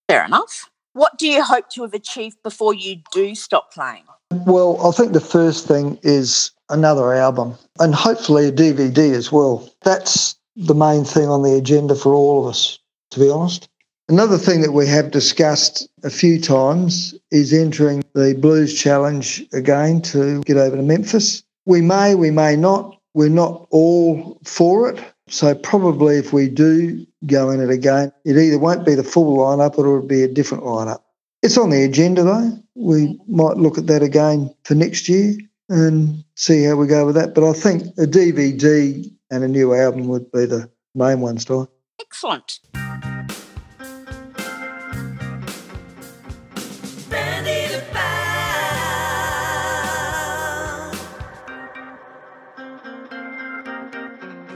fair 0.08 0.26
enough. 0.26 0.70
What 0.94 1.18
do 1.18 1.28
you 1.28 1.44
hope 1.44 1.70
to 1.72 1.84
have 1.84 1.94
achieved 1.94 2.38
before 2.44 2.74
you 2.74 2.98
do 3.12 3.36
stop 3.36 3.72
playing? 3.74 4.04
Well, 4.32 4.86
I 4.86 4.92
think 4.92 5.14
the 5.14 5.20
first 5.22 5.68
thing 5.68 6.00
is 6.02 6.52
another 6.70 7.14
album 7.14 7.56
and 7.80 7.94
hopefully 7.96 8.48
a 8.48 8.52
DVD 8.52 9.14
as 9.14 9.32
well. 9.32 9.70
That's 9.84 10.36
the 10.56 10.74
main 10.76 11.06
thing 11.06 11.30
on 11.30 11.44
the 11.44 11.54
agenda 11.56 11.96
for 11.96 12.14
all 12.14 12.42
of 12.44 12.50
us, 12.50 12.79
to 13.12 13.20
be 13.20 13.30
honest. 13.30 13.70
Another 14.10 14.40
thing 14.40 14.62
that 14.62 14.72
we 14.72 14.88
have 14.88 15.12
discussed 15.12 15.88
a 16.04 16.10
few 16.10 16.42
times 16.42 17.14
is 17.30 17.54
entering 17.54 18.04
the 18.16 18.34
Blues 18.34 18.74
Challenge 18.74 19.46
again 19.54 20.02
to 20.02 20.42
get 20.42 20.58
over 20.58 20.76
to 20.76 20.82
Memphis. 20.82 21.44
We 21.66 21.82
may, 21.82 22.16
we 22.16 22.32
may 22.32 22.56
not. 22.56 23.00
We're 23.14 23.30
not 23.30 23.68
all 23.70 24.40
for 24.44 24.90
it. 24.90 25.04
So 25.28 25.54
probably 25.54 26.18
if 26.18 26.34
we 26.34 26.50
do 26.50 27.06
go 27.28 27.52
in 27.52 27.62
it 27.62 27.70
again, 27.70 28.12
it 28.26 28.36
either 28.36 28.58
won't 28.58 28.86
be 28.86 28.96
the 28.96 29.04
full 29.04 29.38
lineup 29.38 29.78
or 29.78 29.86
it'll 29.86 30.08
be 30.08 30.24
a 30.24 30.28
different 30.28 30.64
lineup. 30.64 31.02
It's 31.44 31.58
on 31.58 31.70
the 31.70 31.84
agenda 31.84 32.24
though. 32.24 32.58
We 32.74 33.20
might 33.28 33.58
look 33.58 33.78
at 33.78 33.88
that 33.88 34.02
again 34.02 34.54
for 34.64 34.74
next 34.74 35.08
year 35.08 35.36
and 35.70 36.24
see 36.34 36.64
how 36.64 36.76
we 36.76 36.88
go 36.88 37.06
with 37.06 37.16
that. 37.16 37.36
But 37.36 37.48
I 37.48 37.54
think 37.54 37.84
a 38.00 38.08
DVD 38.08 39.06
and 39.30 39.44
a 39.44 39.48
new 39.48 39.76
album 39.76 40.08
would 40.08 40.32
be 40.32 40.46
the 40.46 40.70
main 40.96 41.22
ones, 41.22 41.46
Di. 41.46 41.66
Excellent. 42.00 42.60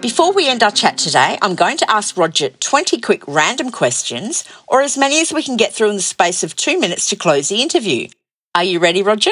Before 0.04 0.34
we 0.34 0.50
end 0.50 0.64
our 0.64 0.70
chat 0.70 0.98
today, 0.98 1.38
I'm 1.42 1.56
going 1.56 1.78
to 1.78 1.90
ask 1.90 2.18
Roger 2.18 2.50
20 2.50 3.00
quick 3.00 3.24
random 3.26 3.72
questions, 3.72 4.44
or 4.68 4.82
as 4.82 4.98
many 4.98 5.22
as 5.22 5.32
we 5.32 5.42
can 5.42 5.56
get 5.56 5.72
through 5.72 5.92
in 5.92 5.96
the 5.96 6.02
space 6.02 6.44
of 6.44 6.58
two 6.58 6.78
minutes 6.78 7.08
to 7.08 7.16
close 7.16 7.48
the 7.48 7.62
interview. 7.62 8.10
Are 8.54 8.66
you 8.66 8.80
ready, 8.80 9.02
Roger? 9.02 9.32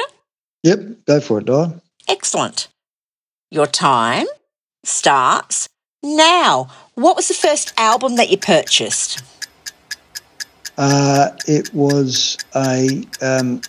Yep, 0.62 1.04
go 1.06 1.20
for 1.20 1.40
it, 1.40 1.44
Di. 1.44 1.74
Excellent. 2.08 2.68
Your 3.50 3.66
time 3.66 4.26
starts 4.82 5.68
now. 6.02 6.68
What 6.94 7.16
was 7.16 7.28
the 7.28 7.34
first 7.34 7.74
album 7.76 8.16
that 8.16 8.30
you 8.30 8.38
purchased? 8.38 9.22
Uh, 10.78 11.36
it 11.46 11.74
was 11.74 12.38
a 12.56 13.04
um, 13.20 13.60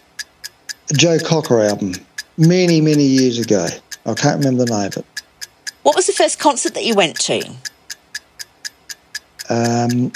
Joe 0.95 1.17
Cocker 1.19 1.59
album 1.59 1.95
many, 2.37 2.79
many 2.79 3.03
years 3.03 3.39
ago. 3.39 3.67
I 4.05 4.13
can't 4.13 4.37
remember 4.37 4.63
the 4.63 4.71
name 4.71 4.87
of 4.87 4.97
it. 4.97 5.05
What 5.83 5.95
was 5.95 6.07
the 6.07 6.13
first 6.13 6.39
concert 6.39 6.73
that 6.73 6.85
you 6.85 6.95
went 6.95 7.19
to? 7.21 7.45
Um, 9.49 10.11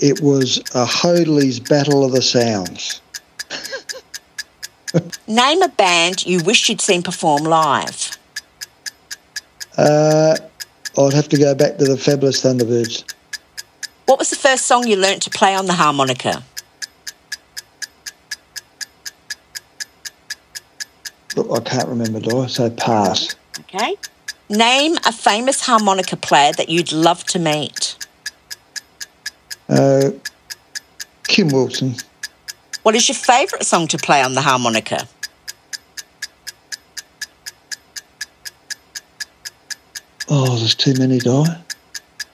it 0.00 0.20
was 0.20 0.62
a 0.74 0.84
Hoadley's 0.84 1.60
Battle 1.60 2.04
of 2.04 2.12
the 2.12 2.22
Sounds. 2.22 3.00
Name 5.28 5.62
a 5.62 5.68
band 5.68 6.26
you 6.26 6.42
wish 6.42 6.68
you'd 6.68 6.80
seen 6.80 7.02
perform 7.02 7.44
live. 7.44 8.18
Uh, 9.76 10.36
I'd 10.98 11.12
have 11.12 11.28
to 11.28 11.38
go 11.38 11.54
back 11.54 11.78
to 11.78 11.84
the 11.84 11.96
Fabulous 11.96 12.42
Thunderbirds. 12.42 13.14
What 14.06 14.18
was 14.18 14.30
the 14.30 14.36
first 14.36 14.66
song 14.66 14.88
you 14.88 14.96
learnt 14.96 15.22
to 15.22 15.30
play 15.30 15.54
on 15.54 15.66
the 15.66 15.74
harmonica? 15.74 16.42
Look, 21.36 21.48
I 21.52 21.60
can't 21.60 21.88
remember, 21.88 22.18
Di, 22.18 22.46
so 22.48 22.68
pass. 22.70 23.36
Okay. 23.58 23.96
Name 24.48 24.96
a 25.06 25.12
famous 25.12 25.62
harmonica 25.62 26.16
player 26.16 26.52
that 26.52 26.68
you'd 26.68 26.92
love 26.92 27.24
to 27.24 27.38
meet. 27.38 27.96
Uh, 29.68 30.10
Kim 31.24 31.48
Wilson. 31.48 31.94
What 32.82 32.94
is 32.94 33.08
your 33.08 33.14
favourite 33.14 33.64
song 33.64 33.86
to 33.88 33.98
play 33.98 34.22
on 34.22 34.34
the 34.34 34.40
harmonica? 34.40 35.06
Oh, 40.28 40.56
there's 40.56 40.74
too 40.74 40.94
many, 40.94 41.18
Di. 41.18 41.44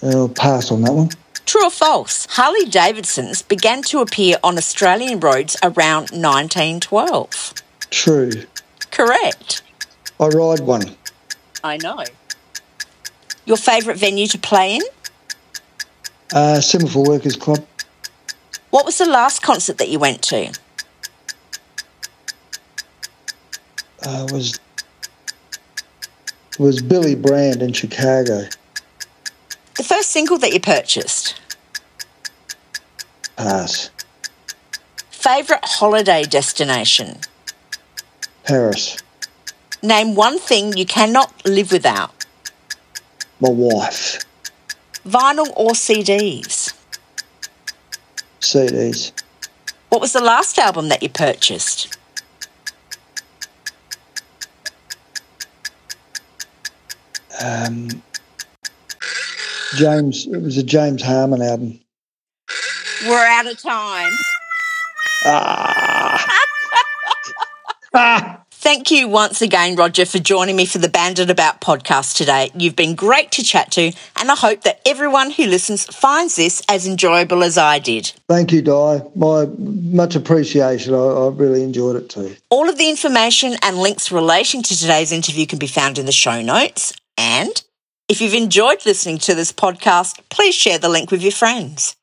I'll 0.02 0.28
pass 0.28 0.70
on 0.70 0.82
that 0.82 0.92
one. 0.92 1.08
True 1.46 1.66
or 1.66 1.70
false? 1.70 2.26
Harley 2.30 2.66
Davidsons 2.66 3.42
began 3.42 3.82
to 3.84 4.00
appear 4.00 4.36
on 4.44 4.58
Australian 4.58 5.20
roads 5.20 5.56
around 5.62 6.10
1912. 6.10 7.54
True. 7.90 8.30
Correct. 8.90 9.62
I 10.18 10.28
ride 10.28 10.60
one. 10.60 10.96
I 11.66 11.78
know. 11.78 12.04
Your 13.44 13.56
favourite 13.56 13.98
venue 13.98 14.28
to 14.28 14.38
play 14.38 14.76
in? 14.76 14.82
Uh, 16.32 16.60
Semaphore 16.60 17.04
Workers 17.04 17.34
Club. 17.34 17.66
What 18.70 18.84
was 18.84 18.98
the 18.98 19.06
last 19.06 19.42
concert 19.42 19.78
that 19.78 19.88
you 19.88 19.98
went 19.98 20.22
to? 20.22 20.52
Uh, 24.04 24.28
was 24.30 24.60
was 26.58 26.80
Billy 26.80 27.16
Branch 27.16 27.56
in 27.56 27.72
Chicago. 27.72 28.44
The 29.74 29.82
first 29.82 30.10
single 30.10 30.38
that 30.38 30.52
you 30.52 30.60
purchased? 30.60 31.40
Pass. 33.36 33.90
Favourite 35.10 35.64
holiday 35.64 36.22
destination? 36.22 37.18
Paris. 38.44 38.96
Name 39.86 40.16
one 40.16 40.40
thing 40.40 40.76
you 40.76 40.84
cannot 40.84 41.32
live 41.46 41.70
without. 41.70 42.26
My 43.38 43.50
wife. 43.50 44.18
Vinyl 45.06 45.52
or 45.54 45.74
CDs? 45.74 46.74
CDs. 48.40 49.12
What 49.90 50.00
was 50.00 50.12
the 50.12 50.20
last 50.20 50.58
album 50.58 50.88
that 50.88 51.04
you 51.04 51.08
purchased? 51.08 51.96
Um, 57.40 58.02
James. 59.76 60.26
It 60.26 60.42
was 60.42 60.56
a 60.56 60.64
James 60.64 61.00
Harman 61.00 61.42
album. 61.42 61.78
We're 63.06 63.24
out 63.24 63.46
of 63.46 63.62
time. 63.62 64.12
Ah. 65.26 66.26
ah. 67.94 68.35
Thank 68.76 68.90
you 68.90 69.08
once 69.08 69.40
again, 69.40 69.74
Roger, 69.74 70.04
for 70.04 70.18
joining 70.18 70.54
me 70.54 70.66
for 70.66 70.76
the 70.76 70.90
Bandit 70.90 71.30
About 71.30 71.62
podcast 71.62 72.14
today. 72.14 72.50
You've 72.54 72.76
been 72.76 72.94
great 72.94 73.30
to 73.30 73.42
chat 73.42 73.70
to, 73.72 73.90
and 74.16 74.30
I 74.30 74.34
hope 74.34 74.64
that 74.64 74.82
everyone 74.84 75.30
who 75.30 75.46
listens 75.46 75.86
finds 75.86 76.36
this 76.36 76.60
as 76.68 76.86
enjoyable 76.86 77.42
as 77.42 77.56
I 77.56 77.78
did. 77.78 78.12
Thank 78.28 78.52
you, 78.52 78.60
Di. 78.60 79.00
My 79.14 79.46
much 79.56 80.14
appreciation. 80.14 80.92
I, 80.92 80.98
I 80.98 81.28
really 81.28 81.62
enjoyed 81.62 81.96
it 81.96 82.10
too. 82.10 82.36
All 82.50 82.68
of 82.68 82.76
the 82.76 82.90
information 82.90 83.56
and 83.62 83.78
links 83.78 84.12
relating 84.12 84.62
to 84.64 84.78
today's 84.78 85.10
interview 85.10 85.46
can 85.46 85.58
be 85.58 85.66
found 85.66 85.96
in 85.96 86.04
the 86.04 86.12
show 86.12 86.42
notes. 86.42 86.92
And 87.16 87.62
if 88.10 88.20
you've 88.20 88.34
enjoyed 88.34 88.84
listening 88.84 89.16
to 89.20 89.34
this 89.34 89.52
podcast, 89.52 90.20
please 90.28 90.54
share 90.54 90.78
the 90.78 90.90
link 90.90 91.10
with 91.10 91.22
your 91.22 91.32
friends. 91.32 91.96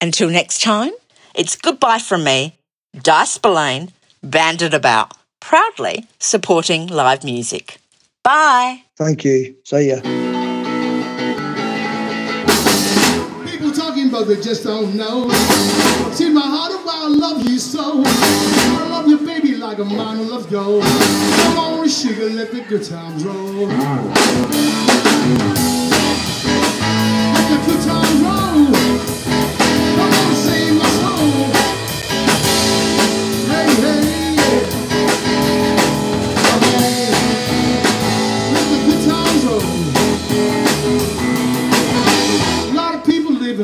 Until 0.00 0.30
next 0.30 0.62
time, 0.62 0.92
it's 1.34 1.56
goodbye 1.56 1.98
from 1.98 2.22
me, 2.22 2.60
Di 2.94 3.24
Spillane, 3.24 3.90
Bandit 4.22 4.72
About 4.72 5.16
proudly 5.42 6.06
supporting 6.18 6.86
live 6.86 7.24
music. 7.24 7.78
Bye. 8.22 8.84
Thank 8.96 9.24
you. 9.24 9.56
See 9.64 9.88
ya. 9.88 9.96
People 13.44 13.72
talking, 13.72 14.10
but 14.10 14.24
they 14.24 14.40
just 14.40 14.62
don't 14.62 14.94
know. 14.94 15.28
See 16.12 16.30
my 16.30 16.40
heart 16.40 16.72
of 16.72 16.82
I 16.86 17.08
love 17.08 17.44
you 17.48 17.58
so. 17.58 18.02
I 18.04 18.86
love 18.88 19.08
you, 19.08 19.18
baby, 19.18 19.56
like 19.56 19.78
a 19.78 19.84
mine 19.84 20.18
who 20.18 20.24
loves 20.24 20.46
gold. 20.46 20.84
Come 20.84 21.58
on, 21.58 21.88
sugar, 21.88 22.30
let 22.30 22.52
the 22.52 22.60
good 22.60 22.84
times 22.84 23.24
roll. 23.24 23.68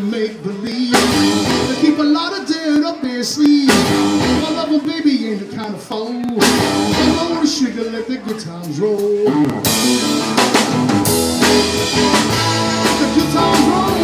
Make 0.00 0.42
believe. 0.42 0.92
They 0.92 1.80
keep 1.80 1.98
a 1.98 2.02
lot 2.02 2.38
of 2.38 2.46
dead 2.46 2.84
up 2.84 3.00
their 3.02 3.22
sleeve. 3.24 3.68
My 3.68 4.50
love, 4.50 4.68
oh, 4.70 4.80
baby, 4.80 5.28
ain't 5.28 5.40
the 5.40 5.56
kind 5.56 5.74
of 5.74 5.82
fool. 5.82 6.22
Come 6.22 7.38
on, 7.38 7.46
sugar, 7.46 7.84
let 7.90 8.06
the 8.06 8.18
good 8.18 8.40
times 8.40 8.78
roll. 8.78 8.98
Let 8.98 9.64
the 13.00 13.08
good 13.14 13.32
times 13.32 13.66
roll. 13.68 13.97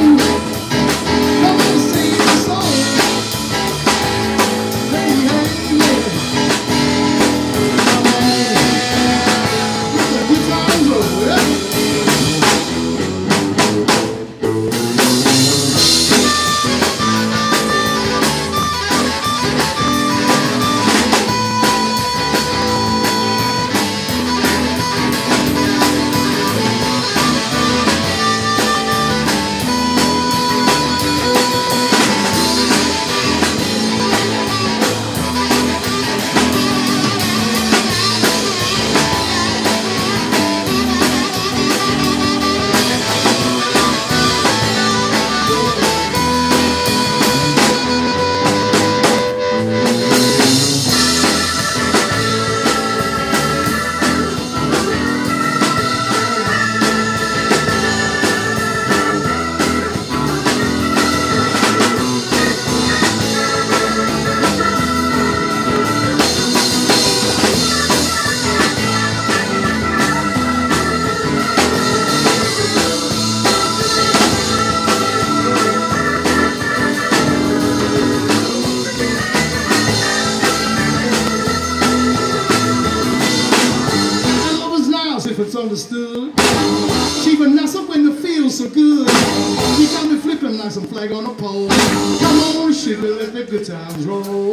The 93.58 93.64
times 93.64 94.04
roll. 94.04 94.43